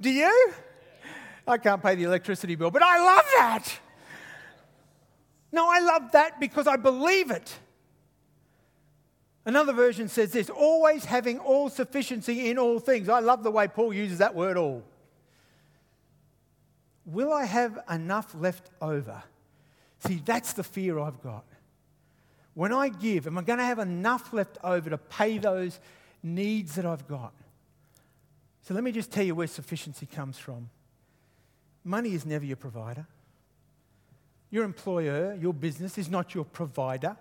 Do 0.00 0.10
you? 0.10 0.52
I 1.46 1.58
can't 1.58 1.82
pay 1.82 1.94
the 1.94 2.04
electricity 2.04 2.54
bill, 2.54 2.70
but 2.70 2.82
I 2.82 2.98
love 2.98 3.24
that. 3.36 3.78
No, 5.52 5.68
I 5.68 5.80
love 5.80 6.12
that 6.12 6.38
because 6.40 6.66
I 6.66 6.76
believe 6.76 7.30
it. 7.30 7.58
Another 9.44 9.72
version 9.72 10.08
says 10.08 10.32
this 10.32 10.50
always 10.50 11.04
having 11.04 11.38
all 11.38 11.70
sufficiency 11.70 12.50
in 12.50 12.58
all 12.58 12.78
things. 12.78 13.08
I 13.08 13.20
love 13.20 13.42
the 13.42 13.50
way 13.50 13.68
Paul 13.68 13.92
uses 13.92 14.18
that 14.18 14.34
word 14.34 14.56
all. 14.56 14.82
Will 17.06 17.32
I 17.32 17.44
have 17.44 17.78
enough 17.90 18.34
left 18.34 18.70
over? 18.80 19.22
See, 20.06 20.22
that's 20.24 20.52
the 20.52 20.62
fear 20.62 20.98
I've 20.98 21.22
got. 21.22 21.44
When 22.54 22.72
I 22.72 22.88
give, 22.88 23.26
am 23.26 23.38
I 23.38 23.42
going 23.42 23.58
to 23.58 23.64
have 23.64 23.78
enough 23.78 24.32
left 24.32 24.58
over 24.62 24.90
to 24.90 24.98
pay 24.98 25.38
those 25.38 25.80
needs 26.22 26.74
that 26.74 26.84
I've 26.84 27.08
got? 27.08 27.32
So 28.62 28.74
let 28.74 28.84
me 28.84 28.92
just 28.92 29.10
tell 29.10 29.24
you 29.24 29.34
where 29.34 29.46
sufficiency 29.46 30.06
comes 30.06 30.38
from. 30.38 30.68
Money 31.82 32.12
is 32.12 32.26
never 32.26 32.44
your 32.44 32.56
provider. 32.56 33.06
Your 34.50 34.64
employer, 34.64 35.34
your 35.40 35.54
business 35.54 35.96
is 35.96 36.10
not 36.10 36.34
your 36.34 36.44
provider. 36.44 37.16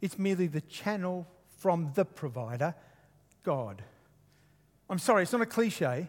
It's 0.00 0.18
merely 0.18 0.46
the 0.46 0.60
channel 0.60 1.26
from 1.58 1.92
the 1.94 2.04
provider, 2.04 2.74
God. 3.42 3.82
I'm 4.88 4.98
sorry, 4.98 5.24
it's 5.24 5.32
not 5.32 5.42
a 5.42 5.46
cliche, 5.46 6.08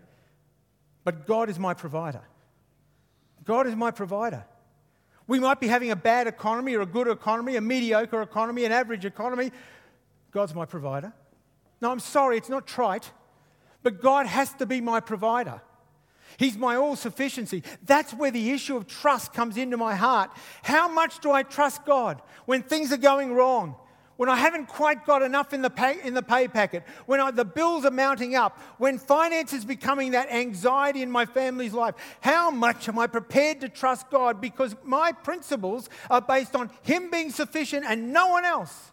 but 1.04 1.28
God 1.28 1.50
is 1.50 1.60
my 1.60 1.74
provider. 1.74 2.22
God 3.44 3.68
is 3.68 3.76
my 3.76 3.92
provider. 3.92 4.46
We 5.28 5.40
might 5.40 5.60
be 5.60 5.68
having 5.68 5.92
a 5.92 5.96
bad 5.96 6.28
economy 6.28 6.76
or 6.76 6.82
a 6.82 6.86
good 6.86 7.08
economy, 7.08 7.56
a 7.56 7.62
mediocre 7.62 8.22
economy, 8.22 8.66
an 8.66 8.72
average 8.72 9.06
economy. 9.06 9.52
God's 10.32 10.56
my 10.56 10.66
provider. 10.66 11.14
No, 11.82 11.92
I'm 11.92 12.00
sorry, 12.00 12.38
it's 12.38 12.50
not 12.50 12.68
trite, 12.68 13.12
but 13.84 14.02
God 14.02 14.26
has 14.26 14.54
to 14.54 14.66
be 14.66 14.82
my 14.82 15.00
provider. 15.00 15.62
He's 16.38 16.58
my 16.58 16.76
all 16.76 16.96
sufficiency. 16.96 17.64
That's 17.86 18.14
where 18.14 18.32
the 18.32 18.52
issue 18.52 18.78
of 18.78 18.88
trust 18.88 19.34
comes 19.34 19.58
into 19.58 19.78
my 19.78 19.96
heart. 19.96 20.32
How 20.64 20.88
much 20.88 21.20
do 21.20 21.32
I 21.32 21.44
trust 21.44 21.86
God 21.86 22.22
when 22.46 22.62
things 22.62 22.92
are 22.92 22.98
going 22.98 23.34
wrong? 23.34 23.76
When 24.20 24.28
I 24.28 24.36
haven't 24.36 24.66
quite 24.66 25.06
got 25.06 25.22
enough 25.22 25.54
in 25.54 25.62
the 25.62 25.70
pay, 25.70 25.96
in 26.04 26.14
the 26.14 26.22
pay 26.22 26.50
packet, 26.50 26.84
when 27.06 27.22
I, 27.22 27.32
the 27.32 27.46
bills 27.46 27.86
are 27.86 27.92
mounting 27.92 28.36
up, 28.36 28.60
when 28.78 28.98
finance 28.98 29.54
is 29.54 29.64
becoming 29.64 30.12
that 30.12 30.30
anxiety 30.30 31.02
in 31.02 31.10
my 31.10 31.26
family's 31.26 31.72
life, 31.72 31.96
how 32.20 32.52
much 32.52 32.90
am 32.90 33.00
I 33.00 33.08
prepared 33.08 33.62
to 33.62 33.70
trust 33.70 34.10
God? 34.10 34.42
Because 34.42 34.76
my 34.84 35.14
principles 35.14 35.90
are 36.10 36.20
based 36.20 36.54
on 36.54 36.70
Him 36.82 37.10
being 37.10 37.32
sufficient 37.32 37.86
and 37.88 38.12
no 38.12 38.28
one 38.28 38.44
else. 38.44 38.92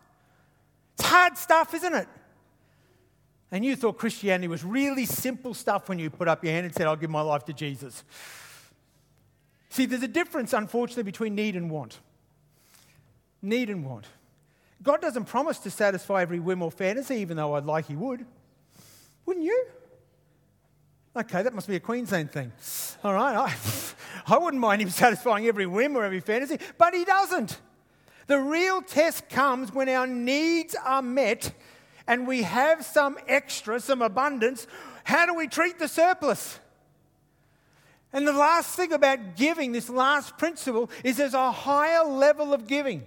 It's 0.95 1.09
hard 1.09 1.37
stuff, 1.37 1.75
isn't 1.75 1.95
it? 1.95 2.07
And 3.51 3.65
you 3.65 3.75
thought 3.75 3.99
Christianity 3.99 4.47
was 4.47 4.63
really 4.63 5.07
simple 5.07 5.55
stuff 5.55 5.89
when 5.89 5.99
you 5.99 6.09
put 6.09 6.29
up 6.29 6.45
your 6.45 6.53
hand 6.53 6.67
and 6.67 6.73
said, 6.73 6.87
I'll 6.87 6.95
give 6.95 7.11
my 7.11 7.23
life 7.23 7.45
to 7.47 7.53
Jesus. 7.53 8.05
See, 9.71 9.87
there's 9.87 10.05
a 10.05 10.09
difference, 10.09 10.53
unfortunately, 10.53 11.03
between 11.03 11.35
need 11.35 11.57
and 11.57 11.69
want. 11.69 11.99
Need 13.43 13.71
and 13.71 13.85
want. 13.85 14.07
God 14.83 15.01
doesn't 15.01 15.25
promise 15.25 15.59
to 15.61 15.71
satisfy 15.71 16.23
every 16.23 16.39
whim 16.39 16.63
or 16.63 16.71
fantasy, 16.71 17.17
even 17.17 17.37
though 17.37 17.55
I'd 17.55 17.65
like 17.65 17.87
He 17.87 17.97
would. 17.97 18.25
Wouldn't 19.25 19.45
you? 19.45 19.67
Okay, 21.17 21.43
that 21.43 21.55
must 21.55 21.67
be 21.67 21.77
a 21.77 21.81
Queensland 21.81 22.31
thing. 22.31 22.53
All 23.03 23.15
right, 23.15 23.37
I, 23.37 23.55
I 24.35 24.39
wouldn't 24.39 24.61
mind 24.61 24.83
Him 24.83 24.91
satisfying 24.91 25.47
every 25.47 25.67
whim 25.67 25.97
or 25.97 26.05
every 26.05 26.21
fantasy, 26.21 26.59
but 26.79 26.95
He 26.95 27.05
doesn't. 27.05 27.59
The 28.27 28.39
real 28.39 28.83
test 28.83 29.29
comes 29.29 29.73
when 29.73 29.89
our 29.89 30.07
needs 30.07 30.75
are 30.85 31.03
met 31.03 31.53
and 32.07 32.27
we 32.27 32.43
have 32.43 32.85
some 32.85 33.19
extra, 33.27 33.81
some 33.81 34.03
abundance. 34.03 34.67
How 35.05 35.27
do 35.27 35.35
we 35.35 35.49
treat 35.49 35.79
the 35.79 35.89
surplus? 35.89 36.59
And 38.13 38.27
the 38.27 38.33
last 38.33 38.77
thing 38.77 38.93
about 38.93 39.37
giving, 39.37 39.73
this 39.73 39.91
last 39.91 40.39
principle, 40.39 40.91
is 41.05 41.17
there's 41.17 41.35
a 41.35 41.51
higher 41.51 42.05
level 42.05 42.55
of 42.55 42.67
giving. 42.67 43.07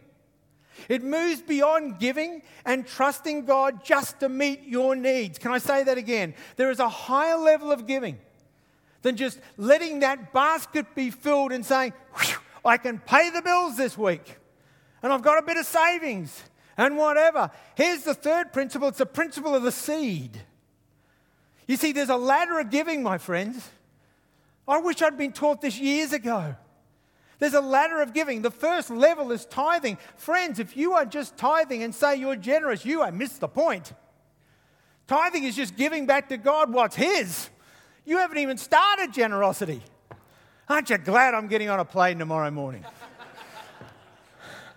It 0.87 1.03
moves 1.03 1.41
beyond 1.41 1.99
giving 1.99 2.41
and 2.65 2.87
trusting 2.87 3.45
God 3.45 3.83
just 3.83 4.19
to 4.21 4.29
meet 4.29 4.63
your 4.63 4.95
needs. 4.95 5.37
Can 5.39 5.51
I 5.51 5.57
say 5.57 5.83
that 5.83 5.97
again? 5.97 6.33
There 6.55 6.71
is 6.71 6.79
a 6.79 6.89
higher 6.89 7.37
level 7.37 7.71
of 7.71 7.87
giving. 7.87 8.19
than 9.01 9.15
just 9.15 9.39
letting 9.57 10.01
that 10.01 10.33
basket 10.33 10.93
be 10.93 11.09
filled 11.09 11.51
and 11.51 11.65
saying, 11.65 11.93
I 12.65 12.77
can 12.77 12.99
pay 12.99 13.29
the 13.29 13.41
bills 13.41 13.77
this 13.77 13.97
week 13.97 14.35
and 15.01 15.13
I've 15.13 15.21
got 15.21 15.41
a 15.41 15.45
bit 15.45 15.57
of 15.57 15.65
savings 15.65 16.43
and 16.77 16.97
whatever. 16.97 17.51
Here's 17.75 18.03
the 18.03 18.13
third 18.13 18.53
principle 18.53 18.87
it's 18.87 18.97
the 18.97 19.05
principle 19.05 19.55
of 19.55 19.63
the 19.63 19.71
seed. 19.71 20.41
You 21.67 21.77
see, 21.77 21.91
there's 21.91 22.09
a 22.09 22.17
ladder 22.17 22.59
of 22.59 22.71
giving, 22.71 23.03
my 23.03 23.17
friends. 23.17 23.69
I 24.67 24.79
wish 24.79 25.01
I'd 25.01 25.17
been 25.17 25.33
taught 25.33 25.61
this 25.61 25.79
years 25.79 26.13
ago. 26.13 26.55
There's 27.39 27.53
a 27.53 27.61
ladder 27.61 28.01
of 28.01 28.13
giving. 28.13 28.41
The 28.41 28.51
first 28.51 28.89
level 28.89 29.31
is 29.31 29.45
tithing. 29.45 29.97
Friends, 30.17 30.59
if 30.59 30.75
you 30.75 30.93
are 30.93 31.05
just 31.05 31.37
tithing 31.37 31.83
and 31.83 31.95
say 31.95 32.17
you're 32.17 32.35
generous, 32.35 32.85
you 32.85 33.01
have 33.01 33.13
missed 33.13 33.39
the 33.39 33.47
point. 33.47 33.93
Tithing 35.07 35.45
is 35.45 35.55
just 35.55 35.75
giving 35.75 36.05
back 36.05 36.29
to 36.29 36.37
God 36.37 36.71
what's 36.71 36.95
His. 36.95 37.49
You 38.05 38.17
haven't 38.17 38.39
even 38.39 38.57
started 38.57 39.13
generosity. 39.13 39.81
Aren't 40.67 40.89
you 40.89 40.97
glad 40.97 41.33
I'm 41.33 41.47
getting 41.47 41.69
on 41.69 41.79
a 41.79 41.85
plane 41.85 42.19
tomorrow 42.19 42.51
morning? 42.51 42.85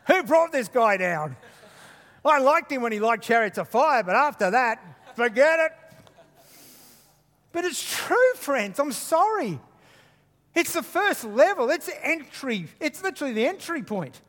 Who 0.07 0.23
brought 0.23 0.53
this 0.53 0.69
guy 0.69 0.97
down? 0.97 1.37
I 2.25 2.39
liked 2.39 2.71
him 2.71 2.83
when 2.83 2.93
he 2.93 3.01
liked 3.01 3.25
Chariots 3.25 3.59
of 3.59 3.69
Fire, 3.69 4.03
but 4.03 4.15
after 4.15 4.51
that, 4.51 4.81
forget 5.17 5.59
it. 5.61 5.73
But 7.51 7.65
it's 7.65 7.83
true, 7.83 8.35
friends. 8.37 8.79
I'm 8.79 8.93
sorry. 8.93 9.59
It's 10.55 10.75
the 10.75 10.83
first 10.83 11.25
level, 11.25 11.71
it's 11.71 11.89
entry. 12.03 12.69
It's 12.81 13.03
literally 13.03 13.33
the 13.33 13.47
entry 13.47 13.83
point, 13.83 14.21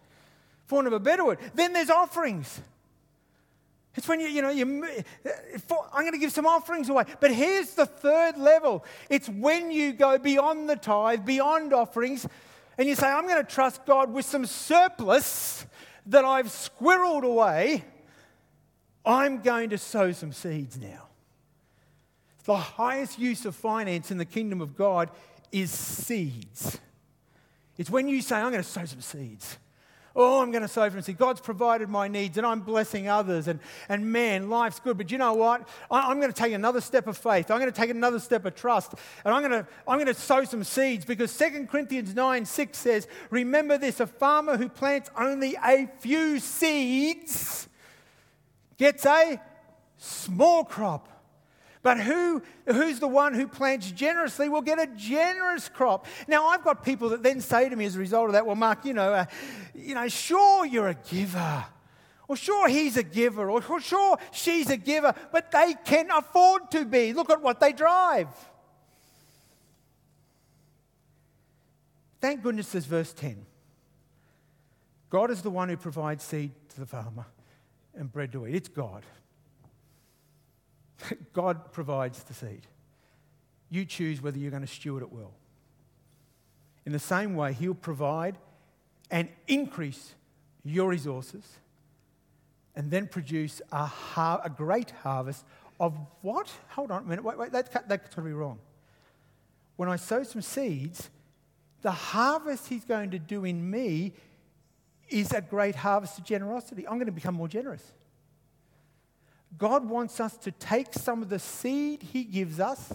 for 0.65 0.75
want 0.75 0.87
of 0.87 0.93
a 0.93 0.99
better 0.99 1.25
word. 1.25 1.39
Then 1.53 1.73
there's 1.73 1.89
offerings. 1.89 2.61
It's 3.95 4.07
when 4.07 4.19
you, 4.19 4.27
you 4.27 4.41
know, 4.41 4.49
you, 4.49 4.63
I'm 5.93 6.01
going 6.01 6.13
to 6.13 6.17
give 6.17 6.31
some 6.31 6.47
offerings 6.47 6.89
away. 6.89 7.03
But 7.19 7.31
here's 7.31 7.71
the 7.71 7.85
third 7.85 8.37
level 8.37 8.83
it's 9.09 9.29
when 9.29 9.71
you 9.71 9.93
go 9.93 10.17
beyond 10.17 10.69
the 10.69 10.75
tithe, 10.75 11.25
beyond 11.25 11.73
offerings, 11.73 12.27
and 12.77 12.87
you 12.87 12.95
say, 12.95 13.07
I'm 13.07 13.27
going 13.27 13.43
to 13.43 13.51
trust 13.51 13.85
God 13.85 14.11
with 14.11 14.25
some 14.25 14.45
surplus 14.45 15.65
that 16.07 16.25
I've 16.25 16.47
squirreled 16.47 17.23
away. 17.23 17.83
I'm 19.05 19.41
going 19.41 19.69
to 19.71 19.77
sow 19.77 20.11
some 20.11 20.31
seeds 20.31 20.77
now. 20.79 21.07
The 22.45 22.55
highest 22.55 23.19
use 23.19 23.45
of 23.45 23.55
finance 23.55 24.11
in 24.11 24.17
the 24.17 24.25
kingdom 24.25 24.59
of 24.59 24.75
God 24.75 25.09
is 25.53 25.71
seeds. 25.71 26.79
It's 27.77 27.89
when 27.89 28.07
you 28.07 28.21
say, 28.21 28.35
I'm 28.35 28.51
going 28.51 28.63
to 28.63 28.69
sow 28.69 28.85
some 28.85 29.01
seeds. 29.01 29.57
Oh, 30.15 30.41
I'm 30.41 30.51
going 30.51 30.61
to 30.61 30.67
sow 30.67 30.87
from 30.91 31.01
seed. 31.01 31.17
God's 31.17 31.41
provided 31.41 31.89
my 31.89 32.07
needs 32.07 32.37
and 32.37 32.45
I'm 32.45 32.59
blessing 32.59 33.07
others. 33.07 33.47
And, 33.47 33.59
and 33.89 34.11
man, 34.11 34.47
life's 34.47 34.79
good. 34.79 34.95
But 34.95 35.11
you 35.11 35.17
know 35.17 35.33
what? 35.33 35.67
I, 35.89 36.11
am 36.11 36.19
going 36.19 36.31
to 36.31 36.39
take 36.39 36.53
another 36.53 36.81
step 36.81 37.07
of 37.07 37.17
faith. 37.17 37.49
I'm 37.49 37.59
going 37.59 37.71
to 37.71 37.75
take 37.75 37.89
another 37.89 38.19
step 38.19 38.45
of 38.45 38.53
trust. 38.53 38.93
And 39.25 39.33
I'm 39.33 39.41
going 39.41 39.63
to, 39.63 39.67
I'm 39.87 39.97
going 39.97 40.13
to 40.13 40.13
sow 40.13 40.43
some 40.43 40.63
seeds 40.63 41.03
because 41.03 41.35
2 41.35 41.65
Corinthians 41.65 42.13
9 42.13 42.45
6 42.45 42.77
says, 42.77 43.07
Remember 43.31 43.79
this 43.79 43.99
a 43.99 44.05
farmer 44.05 44.55
who 44.55 44.69
plants 44.69 45.09
only 45.17 45.55
a 45.65 45.87
few 45.99 46.39
seeds 46.39 47.67
gets 48.77 49.05
a 49.07 49.41
small 49.97 50.63
crop. 50.63 51.09
But 51.83 51.99
who, 51.99 52.41
who's 52.65 52.99
the 53.01 53.09
one 53.09 53.33
who 53.33 53.45
plants 53.45 53.91
generously 53.91 54.47
will 54.47 54.61
get 54.61 54.79
a 54.79 54.87
generous 54.87 55.67
crop. 55.67 56.07
Now, 56.29 56.47
I've 56.47 56.63
got 56.63 56.83
people 56.83 57.09
that 57.09 57.21
then 57.21 57.41
say 57.41 57.67
to 57.67 57.75
me 57.75 57.83
as 57.83 57.97
a 57.97 57.99
result 57.99 58.27
of 58.27 58.33
that, 58.33 58.45
well, 58.45 58.55
Mark, 58.55 58.85
you 58.85 58.93
know, 58.93 59.13
uh, 59.13 59.25
you 59.75 59.93
know 59.93 60.07
sure 60.07 60.65
you're 60.65 60.87
a 60.87 60.93
giver. 60.93 61.65
Or 62.29 62.37
sure 62.37 62.69
he's 62.69 62.95
a 62.95 63.03
giver. 63.03 63.51
Or 63.51 63.81
sure 63.81 64.17
she's 64.31 64.69
a 64.69 64.77
giver. 64.77 65.13
But 65.33 65.51
they 65.51 65.75
can 65.83 66.09
afford 66.09 66.71
to 66.71 66.85
be. 66.85 67.11
Look 67.11 67.29
at 67.29 67.41
what 67.41 67.59
they 67.59 67.73
drive. 67.73 68.29
Thank 72.21 72.41
goodness 72.41 72.71
there's 72.71 72.85
verse 72.85 73.11
10. 73.11 73.45
God 75.09 75.31
is 75.31 75.41
the 75.41 75.49
one 75.49 75.67
who 75.67 75.75
provides 75.75 76.23
seed 76.23 76.51
to 76.69 76.79
the 76.79 76.85
farmer 76.85 77.25
and 77.93 78.09
bread 78.09 78.31
to 78.31 78.47
eat. 78.47 78.55
It's 78.55 78.69
God. 78.69 79.03
God 81.33 81.71
provides 81.71 82.23
the 82.23 82.33
seed. 82.33 82.67
You 83.69 83.85
choose 83.85 84.21
whether 84.21 84.37
you're 84.37 84.51
going 84.51 84.65
to 84.65 84.67
steward 84.67 85.03
it 85.03 85.11
well. 85.11 85.33
In 86.85 86.91
the 86.91 86.99
same 86.99 87.35
way, 87.35 87.53
He'll 87.53 87.73
provide 87.73 88.37
and 89.09 89.29
increase 89.47 90.13
your 90.63 90.89
resources 90.89 91.43
and 92.75 92.89
then 92.89 93.07
produce 93.07 93.61
a, 93.71 93.85
har- 93.85 94.41
a 94.43 94.49
great 94.49 94.91
harvest 94.91 95.45
of 95.79 95.95
what? 96.21 96.51
Hold 96.69 96.91
on 96.91 97.03
a 97.03 97.05
minute. 97.05 97.23
Wait, 97.23 97.37
wait, 97.37 97.51
that's, 97.51 97.69
that's 97.69 97.87
got 97.87 98.11
to 98.11 98.21
be 98.21 98.33
wrong. 98.33 98.59
When 99.75 99.89
I 99.89 99.95
sow 99.95 100.23
some 100.23 100.41
seeds, 100.41 101.09
the 101.81 101.91
harvest 101.91 102.67
He's 102.67 102.85
going 102.85 103.11
to 103.11 103.19
do 103.19 103.45
in 103.45 103.69
me 103.69 104.13
is 105.09 105.31
a 105.31 105.41
great 105.41 105.75
harvest 105.75 106.17
of 106.17 106.25
generosity. 106.25 106.87
I'm 106.87 106.95
going 106.95 107.07
to 107.07 107.11
become 107.11 107.35
more 107.35 107.47
generous. 107.47 107.83
God 109.57 109.87
wants 109.87 110.19
us 110.19 110.35
to 110.37 110.51
take 110.51 110.93
some 110.93 111.21
of 111.21 111.29
the 111.29 111.39
seed 111.39 112.03
He 112.11 112.23
gives 112.23 112.59
us 112.59 112.91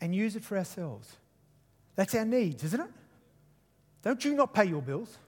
and 0.00 0.14
use 0.14 0.36
it 0.36 0.44
for 0.44 0.56
ourselves. 0.56 1.16
That's 1.96 2.14
our 2.14 2.24
needs, 2.24 2.64
isn't 2.64 2.80
it? 2.80 2.90
Don't 4.02 4.24
you 4.24 4.34
not 4.34 4.54
pay 4.54 4.64
your 4.64 4.80
bills? 4.80 5.18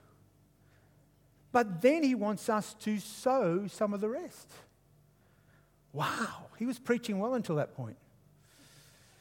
But 1.51 1.81
then 1.81 2.03
He 2.03 2.15
wants 2.15 2.49
us 2.49 2.73
to 2.81 2.97
sow 2.99 3.67
some 3.67 3.93
of 3.93 4.01
the 4.01 4.09
rest. 4.09 4.51
Wow, 5.91 6.47
He 6.57 6.65
was 6.65 6.79
preaching 6.79 7.19
well 7.19 7.35
until 7.35 7.57
that 7.57 7.75
point. 7.75 7.97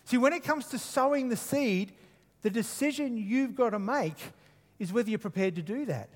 See, 0.05 0.19
when 0.19 0.33
it 0.33 0.43
comes 0.43 0.67
to 0.69 0.79
sowing 0.79 1.29
the 1.29 1.37
seed, 1.37 1.93
the 2.41 2.51
decision 2.51 3.17
you've 3.17 3.55
got 3.55 3.71
to 3.71 3.79
make 3.79 4.17
is 4.79 4.93
whether 4.93 5.09
you're 5.11 5.19
prepared 5.19 5.55
to 5.57 5.63
do 5.63 5.85
that. 5.87 6.09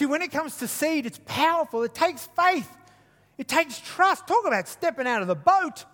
See, 0.00 0.06
when 0.06 0.22
it 0.22 0.32
comes 0.32 0.56
to 0.56 0.66
seed, 0.66 1.04
it's 1.04 1.20
powerful. 1.26 1.82
It 1.82 1.92
takes 1.92 2.26
faith, 2.34 2.74
it 3.36 3.46
takes 3.46 3.78
trust. 3.80 4.26
Talk 4.26 4.46
about 4.46 4.66
stepping 4.66 5.06
out 5.06 5.20
of 5.20 5.28
the 5.28 5.34
boat. 5.34 5.84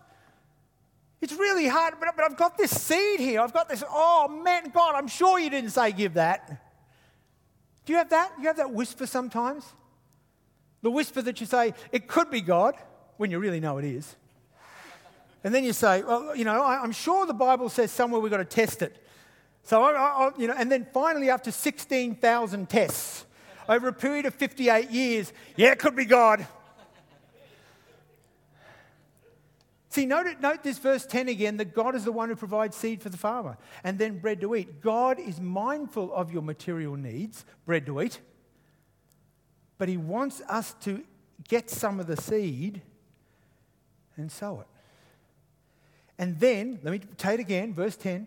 It's 1.20 1.32
really 1.32 1.66
hard, 1.66 1.94
but, 1.98 2.10
but 2.14 2.24
I've 2.24 2.36
got 2.36 2.56
this 2.56 2.70
seed 2.70 3.18
here. 3.18 3.40
I've 3.40 3.52
got 3.52 3.68
this, 3.68 3.82
oh 3.90 4.28
man, 4.28 4.70
God, 4.72 4.94
I'm 4.94 5.08
sure 5.08 5.40
you 5.40 5.50
didn't 5.50 5.70
say 5.70 5.90
give 5.90 6.14
that. 6.14 6.46
Do 7.84 7.94
you 7.94 7.98
have 7.98 8.10
that? 8.10 8.30
You 8.38 8.46
have 8.46 8.58
that 8.58 8.70
whisper 8.70 9.08
sometimes? 9.08 9.64
The 10.82 10.90
whisper 10.92 11.20
that 11.22 11.40
you 11.40 11.46
say, 11.46 11.74
it 11.90 12.06
could 12.06 12.30
be 12.30 12.40
God, 12.40 12.76
when 13.16 13.32
you 13.32 13.40
really 13.40 13.58
know 13.58 13.78
it 13.78 13.84
is. 13.84 14.14
And 15.42 15.52
then 15.52 15.64
you 15.64 15.72
say, 15.72 16.04
well, 16.04 16.36
you 16.36 16.44
know, 16.44 16.62
I, 16.62 16.84
am 16.84 16.92
sure 16.92 17.26
the 17.26 17.34
Bible 17.34 17.68
says 17.68 17.90
somewhere 17.90 18.20
we've 18.20 18.30
got 18.30 18.36
to 18.36 18.44
test 18.44 18.82
it. 18.82 19.04
So, 19.64 19.82
I, 19.82 19.94
I, 19.94 20.30
you 20.38 20.46
know, 20.46 20.54
and 20.56 20.70
then 20.70 20.86
finally, 20.94 21.28
after 21.28 21.50
16,000 21.50 22.68
tests, 22.68 23.25
over 23.68 23.88
a 23.88 23.92
period 23.92 24.26
of 24.26 24.34
58 24.34 24.90
years, 24.90 25.32
yeah, 25.56 25.72
it 25.72 25.78
could 25.78 25.96
be 25.96 26.04
God. 26.04 26.46
See, 29.96 30.04
note, 30.04 30.26
note 30.42 30.62
this 30.62 30.76
verse 30.78 31.06
10 31.06 31.28
again 31.28 31.56
that 31.56 31.72
God 31.72 31.94
is 31.94 32.04
the 32.04 32.12
one 32.12 32.28
who 32.28 32.36
provides 32.36 32.76
seed 32.76 33.00
for 33.00 33.08
the 33.08 33.16
farmer 33.16 33.56
and 33.82 33.98
then 33.98 34.18
bread 34.18 34.42
to 34.42 34.54
eat. 34.54 34.82
God 34.82 35.18
is 35.18 35.40
mindful 35.40 36.12
of 36.12 36.30
your 36.30 36.42
material 36.42 36.96
needs, 36.96 37.46
bread 37.64 37.86
to 37.86 38.02
eat, 38.02 38.20
but 39.78 39.88
He 39.88 39.96
wants 39.96 40.42
us 40.50 40.74
to 40.82 41.02
get 41.48 41.70
some 41.70 41.98
of 41.98 42.06
the 42.06 42.16
seed 42.16 42.82
and 44.18 44.30
sow 44.30 44.60
it. 44.60 44.66
And 46.18 46.38
then, 46.40 46.78
let 46.82 46.92
me 46.92 47.00
say 47.16 47.32
it 47.32 47.40
again, 47.40 47.72
verse 47.72 47.96
10 47.96 48.26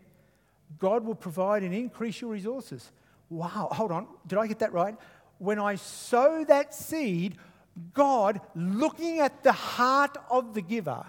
God 0.79 1.05
will 1.05 1.13
provide 1.13 1.61
and 1.61 1.73
increase 1.73 2.21
your 2.21 2.31
resources. 2.31 2.91
Wow, 3.29 3.69
hold 3.71 3.91
on, 3.91 4.07
did 4.25 4.39
I 4.39 4.47
get 4.47 4.57
that 4.57 4.73
right? 4.73 4.95
When 5.39 5.57
I 5.59 5.75
sow 5.75 6.43
that 6.45 6.73
seed, 6.73 7.35
God, 7.93 8.41
looking 8.55 9.19
at 9.19 9.43
the 9.43 9.51
heart 9.51 10.17
of 10.29 10.53
the 10.53 10.61
giver, 10.61 11.05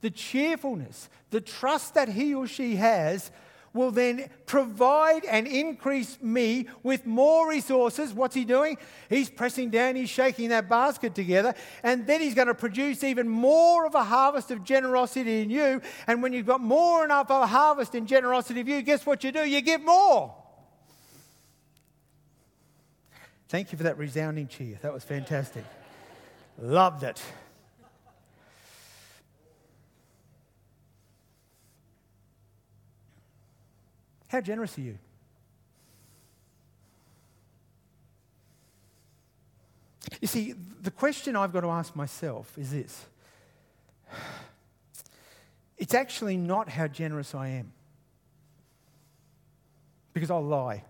the 0.00 0.10
cheerfulness, 0.10 1.08
the 1.30 1.40
trust 1.40 1.94
that 1.94 2.08
he 2.08 2.34
or 2.34 2.46
she 2.46 2.76
has, 2.76 3.30
will 3.72 3.92
then 3.92 4.28
provide 4.46 5.24
and 5.24 5.46
increase 5.46 6.18
me 6.20 6.66
with 6.82 7.06
more 7.06 7.48
resources. 7.48 8.12
What's 8.12 8.34
he 8.34 8.44
doing? 8.44 8.76
He's 9.08 9.30
pressing 9.30 9.70
down, 9.70 9.94
he's 9.94 10.10
shaking 10.10 10.48
that 10.48 10.68
basket 10.68 11.14
together, 11.14 11.54
and 11.84 12.04
then 12.06 12.20
he's 12.20 12.34
going 12.34 12.48
to 12.48 12.54
produce 12.54 13.04
even 13.04 13.28
more 13.28 13.86
of 13.86 13.94
a 13.94 14.02
harvest 14.02 14.50
of 14.50 14.64
generosity 14.64 15.42
in 15.42 15.50
you. 15.50 15.80
And 16.08 16.20
when 16.22 16.32
you've 16.32 16.46
got 16.46 16.60
more 16.60 17.04
enough 17.04 17.30
of 17.30 17.42
a 17.42 17.46
harvest 17.46 17.94
in 17.94 18.06
generosity 18.06 18.60
of 18.60 18.68
you, 18.68 18.82
guess 18.82 19.06
what 19.06 19.22
you 19.22 19.30
do? 19.30 19.48
You 19.48 19.60
give 19.60 19.82
more. 19.82 20.34
Thank 23.50 23.72
you 23.72 23.78
for 23.78 23.82
that 23.82 23.98
resounding 23.98 24.46
cheer. 24.46 24.78
That 24.80 24.92
was 24.92 25.02
fantastic. 25.02 25.64
Loved 26.56 27.02
it. 27.02 27.20
How 34.28 34.40
generous 34.40 34.78
are 34.78 34.82
you? 34.82 34.98
You 40.20 40.28
see, 40.28 40.54
the 40.80 40.92
question 40.92 41.34
I've 41.34 41.52
got 41.52 41.62
to 41.62 41.70
ask 41.70 41.96
myself 41.96 42.56
is 42.56 42.70
this 42.70 43.04
It's 45.76 45.94
actually 45.94 46.36
not 46.36 46.68
how 46.68 46.86
generous 46.86 47.34
I 47.34 47.48
am. 47.48 47.72
Because 50.12 50.30
I'll 50.30 50.40
lie. 50.40 50.84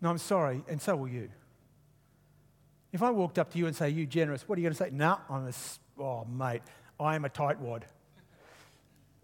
No, 0.00 0.10
I'm 0.10 0.18
sorry, 0.18 0.62
and 0.68 0.80
so 0.80 0.96
will 0.96 1.08
you. 1.08 1.30
If 2.92 3.02
I 3.02 3.10
walked 3.10 3.38
up 3.38 3.52
to 3.52 3.58
you 3.58 3.66
and 3.66 3.74
say, 3.74 3.90
You 3.90 4.06
generous, 4.06 4.48
what 4.48 4.56
are 4.56 4.60
you 4.60 4.66
going 4.66 4.74
to 4.74 4.84
say? 4.84 4.90
No, 4.90 5.18
nah, 5.28 5.36
I'm 5.36 5.48
a, 5.48 6.02
oh, 6.02 6.24
mate, 6.24 6.62
I 6.98 7.14
am 7.14 7.24
a 7.24 7.28
tightwad. 7.28 7.82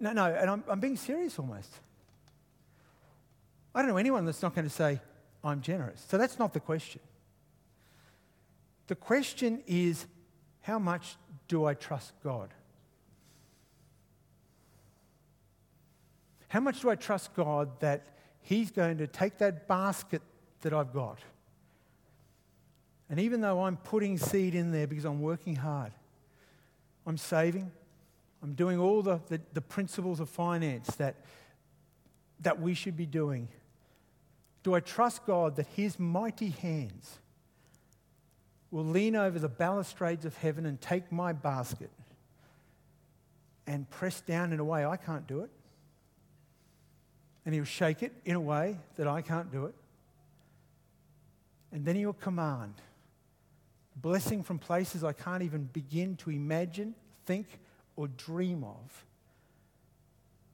No, 0.01 0.13
no, 0.13 0.27
and 0.27 0.51
I'm, 0.51 0.65
I'm 0.69 0.81
being 0.81 0.97
serious 0.97 1.39
almost. 1.39 1.71
I 3.75 3.81
don't 3.81 3.91
know 3.91 3.97
anyone 3.97 4.25
that's 4.25 4.43
not 4.43 4.55
going 4.55 4.67
to 4.67 4.75
say, 4.75 5.01
I'm 5.45 5.61
generous. 5.61 6.05
So 6.09 6.19
that's 6.19 6.39
not 6.39 6.53
the 6.53 6.61
question. 6.61 7.01
The 8.89 8.95
question 8.95 9.63
is, 9.67 10.07
how 10.61 10.79
much 10.79 11.17
do 11.49 11.65
I 11.65 11.75
trust 11.75 12.13
God? 12.23 12.51
How 16.49 16.61
much 16.61 16.81
do 16.83 16.91
I 16.91 16.97
trust 16.97 17.35
God 17.35 17.81
that 17.81 18.07
He's 18.43 18.71
going 18.71 18.99
to 18.99 19.07
take 19.07 19.39
that 19.39 19.67
basket 19.69 20.21
that 20.63 20.73
I've 20.73 20.93
got? 20.93 21.19
And 23.09 23.21
even 23.21 23.43
though 23.43 23.65
I'm 23.65 23.77
putting 23.77 24.17
seed 24.17 24.55
in 24.55 24.73
there 24.73 24.87
because 24.87 25.05
I'm 25.05 25.21
working 25.21 25.57
hard, 25.57 25.93
I'm 27.07 27.19
saving, 27.19 27.71
I'm 28.43 28.55
doing 28.55 28.79
all 28.79 29.03
the, 29.03 29.21
the, 29.29 29.41
the 29.53 29.61
principles 29.61 30.19
of 30.19 30.29
finance 30.29 30.97
that, 30.97 31.17
that 32.41 32.61
we 32.61 32.75
should 32.75 32.97
be 32.97 33.07
doing. 33.07 33.49
Do 34.63 34.75
I 34.75 34.81
trust 34.81 35.27
God 35.27 35.57
that 35.57 35.67
His 35.77 35.99
mighty 35.99 36.51
hands 36.51 37.19
will 38.71 38.85
lean 38.85 39.15
over 39.15 39.39
the 39.39 39.49
balustrades 39.49 40.25
of 40.25 40.37
heaven 40.39 40.65
and 40.65 40.81
take 40.81 41.13
my 41.13 41.33
basket 41.33 41.91
and 43.67 43.89
press 43.91 44.21
down 44.23 44.53
in 44.53 44.59
a 44.59 44.65
way 44.65 44.87
I 44.87 44.97
can't 44.97 45.27
do 45.27 45.41
it? 45.41 45.51
And 47.45 47.55
He'll 47.55 47.65
shake 47.65 48.03
it 48.03 48.13
in 48.25 48.37
a 48.37 48.41
way 48.41 48.79
that 48.97 49.07
I 49.07 49.21
can't 49.21 49.53
do 49.53 49.67
it. 49.67 49.75
And 51.73 51.85
then 51.85 51.97
He'll 51.97 52.13
command 52.13 52.75
blessing 53.97 54.43
from 54.43 54.59
places 54.59 55.05
I 55.05 55.13
can't 55.13 55.43
even 55.43 55.65
begin 55.65 56.17
to 56.17 56.31
imagine, 56.31 56.95
think, 57.27 57.47
or 57.97 58.09
dream 58.09 58.65
of. 58.65 59.05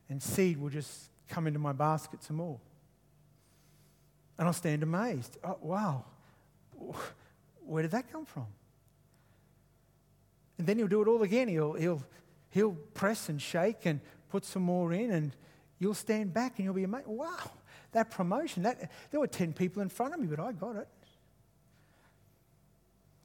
And 0.08 0.22
seed 0.22 0.58
will 0.58 0.70
just 0.70 1.10
come 1.28 1.46
into 1.46 1.58
my 1.58 1.72
basket 1.72 2.22
some 2.22 2.36
more. 2.36 2.58
And 4.38 4.46
I'll 4.46 4.54
stand 4.54 4.82
amazed. 4.82 5.36
Oh, 5.44 5.58
wow, 5.60 6.04
where 7.66 7.82
did 7.82 7.90
that 7.90 8.10
come 8.10 8.24
from? 8.24 8.46
And 10.56 10.66
then 10.66 10.78
he'll 10.78 10.88
do 10.88 11.02
it 11.02 11.08
all 11.08 11.22
again. 11.22 11.48
He'll, 11.48 11.74
he'll, 11.74 12.02
he'll 12.50 12.76
press 12.94 13.28
and 13.28 13.40
shake 13.40 13.84
and 13.84 14.00
put 14.30 14.44
some 14.44 14.62
more 14.62 14.92
in, 14.92 15.10
and 15.10 15.34
you'll 15.78 15.94
stand 15.94 16.32
back 16.32 16.54
and 16.58 16.64
you'll 16.64 16.74
be 16.74 16.84
amazed. 16.84 17.06
Wow, 17.06 17.50
that 17.92 18.10
promotion, 18.10 18.62
that, 18.62 18.90
there 19.10 19.20
were 19.20 19.26
10 19.26 19.52
people 19.52 19.82
in 19.82 19.88
front 19.88 20.14
of 20.14 20.20
me, 20.20 20.26
but 20.26 20.40
I 20.40 20.52
got 20.52 20.76
it. 20.76 20.88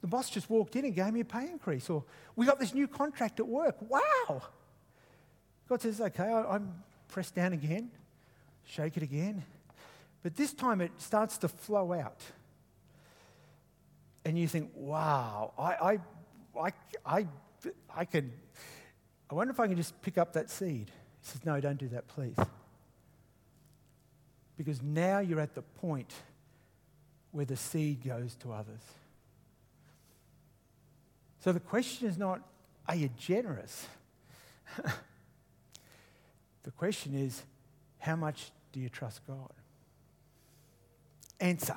The 0.04 0.08
boss 0.08 0.28
just 0.28 0.50
walked 0.50 0.76
in 0.76 0.84
and 0.84 0.94
gave 0.94 1.14
me 1.14 1.20
a 1.20 1.24
pay 1.24 1.48
increase. 1.48 1.88
Or 1.88 2.04
we 2.36 2.44
got 2.44 2.60
this 2.60 2.74
new 2.74 2.86
contract 2.86 3.40
at 3.40 3.48
work. 3.48 3.76
Wow. 3.88 4.42
God 5.66 5.80
says, 5.80 5.98
okay, 5.98 6.24
I, 6.24 6.56
am 6.56 6.74
pressed 7.08 7.34
down 7.34 7.54
again, 7.54 7.90
shake 8.66 8.98
it 8.98 9.02
again. 9.02 9.42
But 10.22 10.36
this 10.36 10.52
time 10.52 10.82
it 10.82 10.90
starts 10.98 11.38
to 11.38 11.48
flow 11.48 11.94
out. 11.94 12.20
And 14.26 14.38
you 14.38 14.46
think, 14.46 14.72
wow, 14.74 15.54
I, 15.58 15.72
I, 15.72 15.98
I, 16.60 16.72
I, 17.06 17.26
I 17.96 18.04
can, 18.04 18.30
I 19.30 19.34
wonder 19.34 19.52
if 19.52 19.58
I 19.58 19.66
can 19.68 19.76
just 19.78 20.02
pick 20.02 20.18
up 20.18 20.34
that 20.34 20.50
seed. 20.50 20.90
He 21.22 21.30
says, 21.30 21.46
no, 21.46 21.58
don't 21.62 21.78
do 21.78 21.88
that, 21.88 22.08
please. 22.08 22.36
Because 24.58 24.82
now 24.82 25.20
you're 25.20 25.40
at 25.40 25.54
the 25.54 25.62
point 25.62 26.12
where 27.32 27.46
the 27.46 27.56
seed 27.56 28.04
goes 28.04 28.34
to 28.42 28.52
others. 28.52 28.82
So 31.44 31.52
the 31.52 31.60
question 31.60 32.08
is 32.08 32.16
not, 32.16 32.40
are 32.88 32.94
you 32.94 33.10
generous? 33.18 33.86
the 36.62 36.70
question 36.70 37.14
is, 37.14 37.42
how 37.98 38.16
much 38.16 38.50
do 38.72 38.80
you 38.80 38.88
trust 38.88 39.20
God? 39.26 39.52
Answer. 41.38 41.76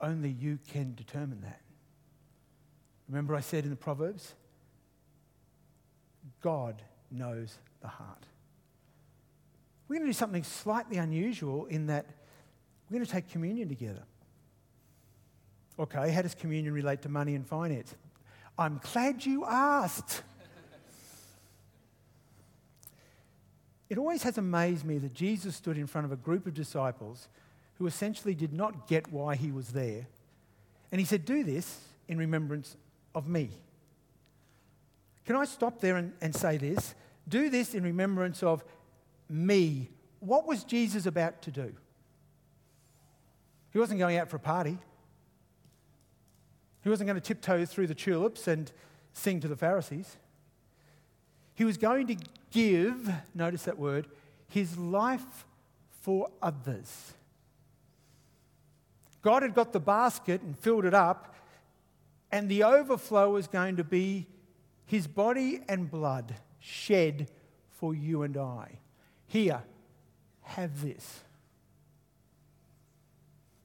Only 0.00 0.30
you 0.30 0.58
can 0.72 0.94
determine 0.94 1.42
that. 1.42 1.60
Remember, 3.06 3.34
I 3.34 3.40
said 3.40 3.64
in 3.64 3.70
the 3.70 3.76
Proverbs? 3.76 4.34
God 6.40 6.80
knows 7.10 7.58
the 7.82 7.88
heart. 7.88 8.24
We're 9.88 9.96
going 9.96 10.06
to 10.06 10.08
do 10.08 10.18
something 10.18 10.42
slightly 10.42 10.96
unusual 10.96 11.66
in 11.66 11.88
that 11.88 12.06
we're 12.88 12.94
going 12.94 13.04
to 13.04 13.12
take 13.12 13.28
communion 13.28 13.68
together. 13.68 14.04
Okay, 15.78 16.10
how 16.10 16.22
does 16.22 16.34
communion 16.34 16.74
relate 16.74 17.02
to 17.02 17.08
money 17.08 17.34
and 17.34 17.46
finance? 17.46 17.94
I'm 18.58 18.80
glad 18.92 19.24
you 19.24 19.44
asked. 19.44 20.22
it 23.88 23.96
always 23.96 24.24
has 24.24 24.38
amazed 24.38 24.84
me 24.84 24.98
that 24.98 25.14
Jesus 25.14 25.54
stood 25.54 25.78
in 25.78 25.86
front 25.86 26.04
of 26.04 26.12
a 26.12 26.16
group 26.16 26.46
of 26.46 26.54
disciples 26.54 27.28
who 27.78 27.86
essentially 27.86 28.34
did 28.34 28.52
not 28.52 28.88
get 28.88 29.12
why 29.12 29.36
he 29.36 29.52
was 29.52 29.68
there. 29.68 30.08
And 30.90 31.00
he 31.00 31.04
said, 31.04 31.24
Do 31.24 31.44
this 31.44 31.78
in 32.08 32.18
remembrance 32.18 32.76
of 33.14 33.28
me. 33.28 33.50
Can 35.24 35.36
I 35.36 35.44
stop 35.44 35.80
there 35.80 35.96
and, 35.96 36.12
and 36.20 36.34
say 36.34 36.56
this? 36.56 36.94
Do 37.28 37.50
this 37.50 37.74
in 37.74 37.84
remembrance 37.84 38.42
of 38.42 38.64
me. 39.28 39.90
What 40.18 40.46
was 40.46 40.64
Jesus 40.64 41.06
about 41.06 41.42
to 41.42 41.52
do? 41.52 41.72
He 43.72 43.78
wasn't 43.78 44.00
going 44.00 44.16
out 44.16 44.28
for 44.28 44.36
a 44.36 44.40
party. 44.40 44.78
He 46.82 46.88
wasn't 46.88 47.08
going 47.08 47.20
to 47.20 47.26
tiptoe 47.26 47.64
through 47.64 47.88
the 47.88 47.94
tulips 47.94 48.48
and 48.48 48.70
sing 49.12 49.40
to 49.40 49.48
the 49.48 49.56
Pharisees. 49.56 50.16
He 51.54 51.64
was 51.64 51.76
going 51.76 52.06
to 52.06 52.16
give, 52.50 53.10
notice 53.34 53.64
that 53.64 53.78
word, 53.78 54.06
his 54.48 54.78
life 54.78 55.44
for 56.02 56.30
others. 56.40 57.12
God 59.22 59.42
had 59.42 59.54
got 59.54 59.72
the 59.72 59.80
basket 59.80 60.40
and 60.42 60.56
filled 60.56 60.84
it 60.84 60.94
up, 60.94 61.34
and 62.30 62.48
the 62.48 62.62
overflow 62.62 63.30
was 63.32 63.46
going 63.48 63.76
to 63.76 63.84
be 63.84 64.26
his 64.86 65.06
body 65.06 65.60
and 65.68 65.90
blood 65.90 66.34
shed 66.60 67.28
for 67.70 67.94
you 67.94 68.22
and 68.22 68.36
I. 68.36 68.78
Here, 69.26 69.62
have 70.42 70.80
this. 70.80 71.20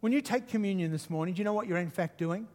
When 0.01 0.11
you 0.11 0.21
take 0.21 0.47
communion 0.47 0.91
this 0.91 1.09
morning, 1.09 1.35
do 1.35 1.39
you 1.39 1.45
know 1.45 1.53
what 1.53 1.67
you're 1.67 1.77
in 1.77 1.89
fact 1.89 2.17
doing? 2.17 2.47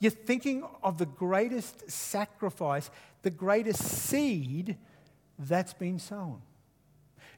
You're 0.00 0.10
thinking 0.10 0.64
of 0.82 0.98
the 0.98 1.06
greatest 1.06 1.90
sacrifice, 1.90 2.90
the 3.22 3.30
greatest 3.30 3.82
seed 3.82 4.76
that's 5.38 5.74
been 5.74 5.98
sown. 5.98 6.40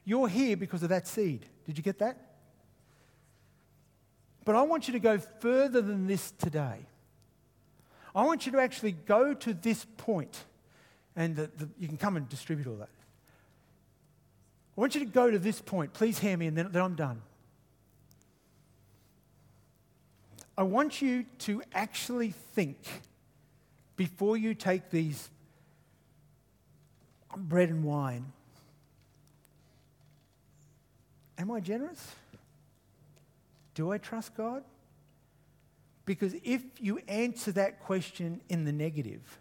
You're 0.05 0.27
here 0.27 0.57
because 0.57 0.83
of 0.83 0.89
that 0.89 1.07
seed. 1.07 1.45
Did 1.65 1.77
you 1.77 1.83
get 1.83 1.99
that? 1.99 2.17
But 4.45 4.55
I 4.55 4.63
want 4.63 4.87
you 4.87 4.93
to 4.93 4.99
go 4.99 5.17
further 5.17 5.81
than 5.81 6.07
this 6.07 6.31
today. 6.31 6.79
I 8.15 8.23
want 8.25 8.45
you 8.45 8.51
to 8.53 8.59
actually 8.59 8.93
go 8.93 9.33
to 9.33 9.53
this 9.53 9.85
point, 9.97 10.43
and 11.15 11.35
the, 11.35 11.49
the, 11.57 11.69
you 11.79 11.87
can 11.87 11.97
come 11.97 12.17
and 12.17 12.27
distribute 12.27 12.67
all 12.67 12.75
that. 12.75 12.89
I 14.77 14.81
want 14.81 14.95
you 14.95 15.01
to 15.01 15.11
go 15.11 15.29
to 15.29 15.39
this 15.39 15.61
point. 15.61 15.93
Please 15.93 16.19
hear 16.19 16.35
me, 16.35 16.47
and 16.47 16.57
then, 16.57 16.69
then 16.71 16.81
I'm 16.81 16.95
done. 16.95 17.21
I 20.57 20.63
want 20.63 21.01
you 21.01 21.25
to 21.39 21.61
actually 21.73 22.31
think 22.31 22.77
before 23.95 24.37
you 24.37 24.53
take 24.53 24.89
these 24.89 25.29
bread 27.35 27.69
and 27.69 27.83
wine 27.83 28.31
Am 31.41 31.49
I 31.49 31.59
generous? 31.59 32.13
Do 33.73 33.91
I 33.91 33.97
trust 33.97 34.35
God? 34.35 34.63
Because 36.05 36.35
if 36.43 36.61
you 36.79 36.99
answer 37.07 37.51
that 37.53 37.79
question 37.79 38.41
in 38.47 38.63
the 38.63 38.71
negative, 38.71 39.39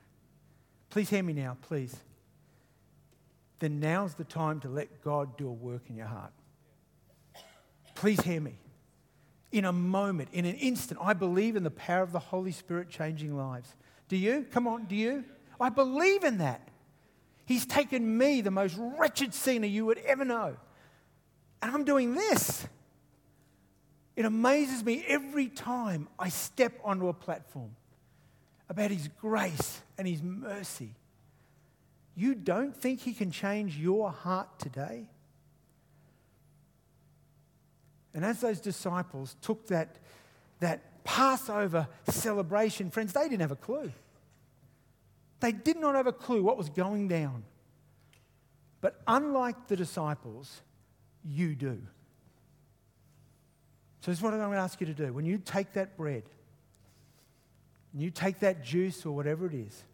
please 0.89 1.11
hear 1.11 1.23
me 1.23 1.35
now, 1.35 1.59
please. 1.61 1.95
Then 3.59 3.81
now's 3.81 4.15
the 4.15 4.25
time 4.25 4.61
to 4.61 4.69
let 4.71 5.03
God 5.05 5.37
do 5.37 5.47
a 5.47 5.53
work 5.53 5.83
in 5.91 5.97
your 5.97 6.07
heart. 6.07 6.33
Please 7.95 8.21
hear 8.23 8.41
me 8.41 8.55
in 9.53 9.65
a 9.65 9.73
moment, 9.73 10.29
in 10.33 10.45
an 10.45 10.55
instant. 10.57 11.01
I 11.03 11.13
believe 11.13 11.57
in 11.57 11.65
the 11.65 11.71
power 11.71 12.03
of 12.03 12.13
the 12.13 12.19
Holy 12.19 12.53
Spirit 12.53 12.89
changing 12.89 13.37
lives. 13.37 13.75
Do 14.09 14.17
you? 14.17 14.47
Come 14.51 14.67
on, 14.67 14.85
do 14.85 14.95
you? 14.95 15.25
I 15.61 15.69
believe 15.69 16.25
in 16.25 16.39
that. 16.39 16.69
He's 17.45 17.67
taken 17.67 18.17
me, 18.17 18.41
the 18.41 18.51
most 18.51 18.77
wretched 18.79 19.35
sinner 19.35 19.67
you 19.67 19.85
would 19.87 19.99
ever 19.99 20.25
know, 20.25 20.57
and 21.61 21.73
I'm 21.73 21.85
doing 21.85 22.15
this. 22.15 22.67
It 24.17 24.25
amazes 24.25 24.85
me 24.85 25.05
every 25.07 25.49
time 25.49 26.09
I 26.19 26.29
step 26.29 26.75
onto 26.85 27.09
a 27.09 27.13
platform 27.13 27.75
about 28.69 28.91
His 28.91 29.09
grace 29.21 29.81
and 29.99 30.07
His 30.07 30.23
mercy. 30.23 30.95
You 32.15 32.35
don't 32.35 32.77
think 32.77 33.01
He 33.01 33.15
can 33.15 33.31
change 33.31 33.77
your 33.77 34.11
heart 34.11 34.59
today? 34.59 35.09
And 38.15 38.25
as 38.25 38.41
those 38.41 38.61
disciples 38.61 39.37
took 39.41 39.67
that, 39.69 39.97
that 40.61 41.05
Passover 41.05 41.89
celebration, 42.09 42.91
friends, 42.91 43.13
they 43.13 43.25
didn't 43.25 43.41
have 43.41 43.53
a 43.53 43.57
clue. 43.57 43.93
They 45.41 45.53
did 45.53 45.79
not 45.79 45.95
have 45.95 46.07
a 46.07 46.13
clue 46.13 46.43
what 46.43 46.59
was 46.59 46.69
going 46.69 47.09
down. 47.09 47.45
But 48.81 49.01
unlike 49.07 49.69
the 49.69 49.77
disciples, 49.77 50.63
you 51.25 51.55
do. 51.55 51.81
So, 54.01 54.11
this 54.11 54.19
is 54.19 54.23
what 54.23 54.33
I'm 54.33 54.41
going 54.41 54.53
to 54.53 54.59
ask 54.59 54.81
you 54.81 54.87
to 54.87 54.95
do. 54.95 55.13
When 55.13 55.27
you 55.27 55.39
take 55.39 55.75
that 55.75 55.97
bread, 55.97 56.23
and 57.93 58.01
you 58.01 58.11
take 58.11 58.41
that 58.41 58.63
juice 58.63 59.05
or 59.05 59.13
whatever 59.13 59.47
it 59.47 59.55
is, 59.55 59.85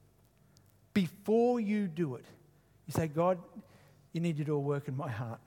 before 0.92 1.60
you 1.60 1.88
do 1.88 2.14
it, 2.14 2.24
you 2.86 2.92
say, 2.92 3.08
God, 3.08 3.38
you 4.12 4.20
need 4.20 4.36
to 4.36 4.44
do 4.44 4.54
a 4.54 4.60
work 4.60 4.88
in 4.88 4.96
my 4.96 5.10
heart. 5.10 5.40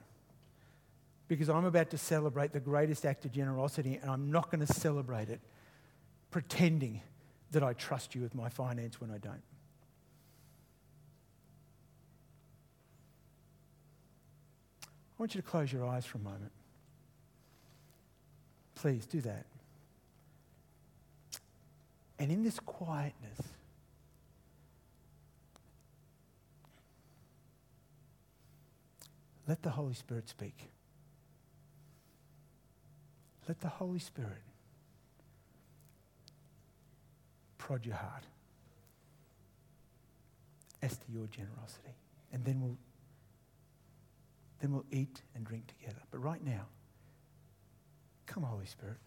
Because 1.30 1.48
I'm 1.48 1.64
about 1.64 1.90
to 1.90 1.96
celebrate 1.96 2.52
the 2.52 2.58
greatest 2.58 3.06
act 3.06 3.24
of 3.24 3.30
generosity, 3.30 4.00
and 4.02 4.10
I'm 4.10 4.32
not 4.32 4.50
going 4.50 4.66
to 4.66 4.72
celebrate 4.72 5.28
it 5.28 5.40
pretending 6.32 7.02
that 7.52 7.62
I 7.62 7.72
trust 7.72 8.16
you 8.16 8.20
with 8.20 8.34
my 8.34 8.48
finance 8.48 9.00
when 9.00 9.12
I 9.12 9.18
don't. 9.18 9.40
I 14.82 14.88
want 15.18 15.36
you 15.36 15.40
to 15.40 15.46
close 15.46 15.72
your 15.72 15.86
eyes 15.86 16.04
for 16.04 16.18
a 16.18 16.20
moment. 16.20 16.50
Please 18.74 19.06
do 19.06 19.20
that. 19.20 19.46
And 22.18 22.32
in 22.32 22.42
this 22.42 22.58
quietness, 22.58 23.38
let 29.46 29.62
the 29.62 29.70
Holy 29.70 29.94
Spirit 29.94 30.28
speak. 30.28 30.69
Let 33.50 33.60
the 33.62 33.68
Holy 33.68 33.98
Spirit 33.98 34.44
prod 37.58 37.84
your 37.84 37.96
heart 37.96 38.22
as 40.80 40.96
to 40.96 41.04
your 41.12 41.26
generosity. 41.26 41.96
And 42.32 42.44
then 42.44 42.60
we'll 42.60 42.76
then 44.60 44.70
we'll 44.70 44.84
eat 44.92 45.22
and 45.34 45.44
drink 45.44 45.66
together. 45.66 45.98
But 46.12 46.18
right 46.18 46.44
now, 46.44 46.66
come, 48.26 48.44
Holy 48.44 48.66
Spirit. 48.66 48.98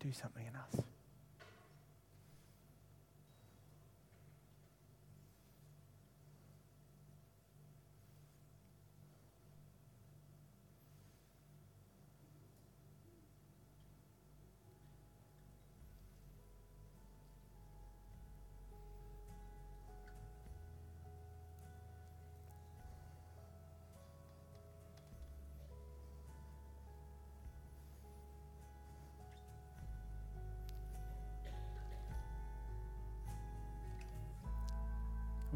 Do 0.00 0.12
something 0.12 0.44
in 0.44 0.54
us. 0.54 0.84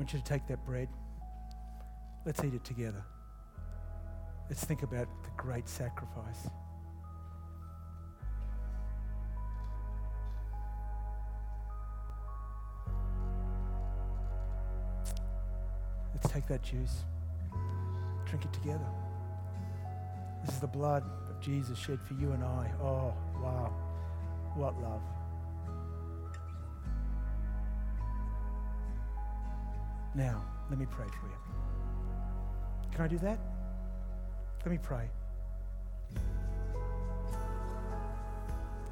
Want 0.09 0.15
you 0.15 0.21
to 0.21 0.25
take 0.25 0.47
that 0.47 0.65
bread. 0.65 0.89
Let's 2.25 2.43
eat 2.43 2.55
it 2.55 2.65
together. 2.65 3.05
Let's 4.49 4.65
think 4.65 4.83
about 4.83 5.07
the 5.23 5.29
great 5.37 5.69
sacrifice. 5.69 6.49
Let's 16.15 16.33
take 16.33 16.47
that 16.47 16.63
juice, 16.63 17.05
drink 18.25 18.47
it 18.47 18.53
together. 18.55 18.89
This 20.43 20.55
is 20.55 20.61
the 20.61 20.69
blood 20.69 21.03
of 21.29 21.39
Jesus 21.43 21.79
shed 21.79 21.99
for 22.01 22.15
you 22.15 22.33
and 22.33 22.43
I. 22.43 22.71
Oh, 22.81 23.13
wow. 23.43 23.75
What 24.55 24.81
love. 24.81 25.03
Now, 30.19 30.45
let 30.69 30.81
me 30.81 30.87
pray 30.91 31.07
for 31.07 31.29
you. 31.29 31.37
Can 32.93 33.05
I 33.05 33.07
do 33.07 33.19
that? 33.19 33.39
Let 34.65 34.73
me 34.73 34.79
pray. 34.83 35.09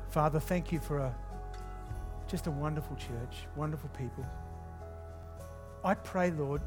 Father, 0.08 0.38
thank 0.38 0.70
you 0.70 0.78
for 0.78 0.98
a, 0.98 1.12
just 2.28 2.46
a 2.46 2.50
wonderful 2.52 2.94
church, 2.94 3.48
wonderful 3.56 3.90
people. 3.90 4.24
I 5.84 5.94
pray, 5.94 6.30
Lord, 6.30 6.62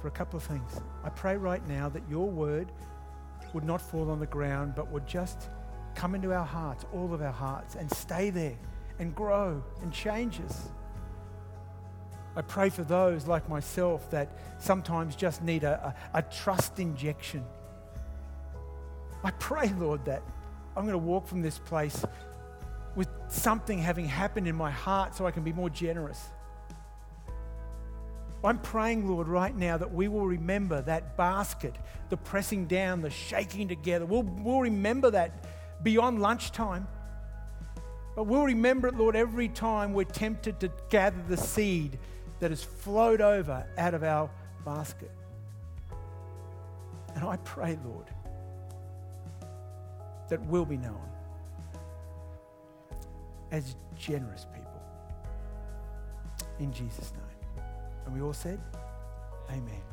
for 0.00 0.08
a 0.08 0.10
couple 0.10 0.36
of 0.36 0.42
things. 0.42 0.80
I 1.04 1.08
pray 1.10 1.36
right 1.36 1.66
now 1.68 1.88
that 1.88 2.02
your 2.10 2.28
word 2.28 2.72
would 3.52 3.64
not 3.64 3.80
fall 3.80 4.10
on 4.10 4.18
the 4.18 4.26
ground, 4.26 4.74
but 4.74 4.90
would 4.90 5.06
just 5.06 5.48
come 5.94 6.16
into 6.16 6.34
our 6.34 6.44
hearts, 6.44 6.84
all 6.92 7.14
of 7.14 7.22
our 7.22 7.30
hearts, 7.30 7.76
and 7.76 7.88
stay 7.88 8.30
there 8.30 8.58
and 8.98 9.14
grow 9.14 9.62
and 9.80 9.92
change 9.92 10.40
us. 10.40 10.70
I 12.34 12.42
pray 12.42 12.70
for 12.70 12.82
those 12.82 13.26
like 13.26 13.48
myself 13.48 14.10
that 14.10 14.28
sometimes 14.58 15.16
just 15.16 15.42
need 15.42 15.64
a, 15.64 15.94
a, 16.14 16.18
a 16.18 16.22
trust 16.22 16.78
injection. 16.78 17.44
I 19.22 19.30
pray, 19.32 19.72
Lord, 19.78 20.04
that 20.06 20.22
I'm 20.76 20.84
going 20.84 20.92
to 20.92 20.98
walk 20.98 21.26
from 21.26 21.42
this 21.42 21.58
place 21.58 22.04
with 22.96 23.08
something 23.28 23.78
having 23.78 24.06
happened 24.06 24.48
in 24.48 24.56
my 24.56 24.70
heart 24.70 25.14
so 25.14 25.26
I 25.26 25.30
can 25.30 25.42
be 25.42 25.52
more 25.52 25.70
generous. 25.70 26.30
I'm 28.44 28.58
praying, 28.58 29.08
Lord, 29.08 29.28
right 29.28 29.54
now 29.54 29.76
that 29.76 29.92
we 29.92 30.08
will 30.08 30.26
remember 30.26 30.82
that 30.82 31.16
basket, 31.16 31.76
the 32.08 32.16
pressing 32.16 32.66
down, 32.66 33.00
the 33.00 33.10
shaking 33.10 33.68
together. 33.68 34.04
We'll, 34.04 34.24
we'll 34.24 34.62
remember 34.62 35.10
that 35.12 35.46
beyond 35.84 36.20
lunchtime. 36.20 36.88
But 38.16 38.24
we'll 38.24 38.44
remember 38.44 38.88
it, 38.88 38.96
Lord, 38.96 39.14
every 39.14 39.48
time 39.48 39.94
we're 39.94 40.04
tempted 40.04 40.58
to 40.60 40.72
gather 40.90 41.22
the 41.28 41.36
seed 41.36 41.98
that 42.42 42.50
has 42.50 42.64
flowed 42.64 43.20
over 43.20 43.64
out 43.78 43.94
of 43.94 44.02
our 44.02 44.28
basket. 44.64 45.12
And 47.14 47.24
I 47.24 47.36
pray, 47.44 47.78
Lord, 47.84 48.08
that 50.28 50.44
we'll 50.46 50.64
be 50.64 50.76
known 50.76 51.08
as 53.52 53.76
generous 53.96 54.48
people. 54.52 54.82
In 56.58 56.72
Jesus' 56.72 57.12
name. 57.12 57.64
And 58.06 58.14
we 58.16 58.20
all 58.20 58.32
said, 58.32 58.58
Amen. 59.48 59.91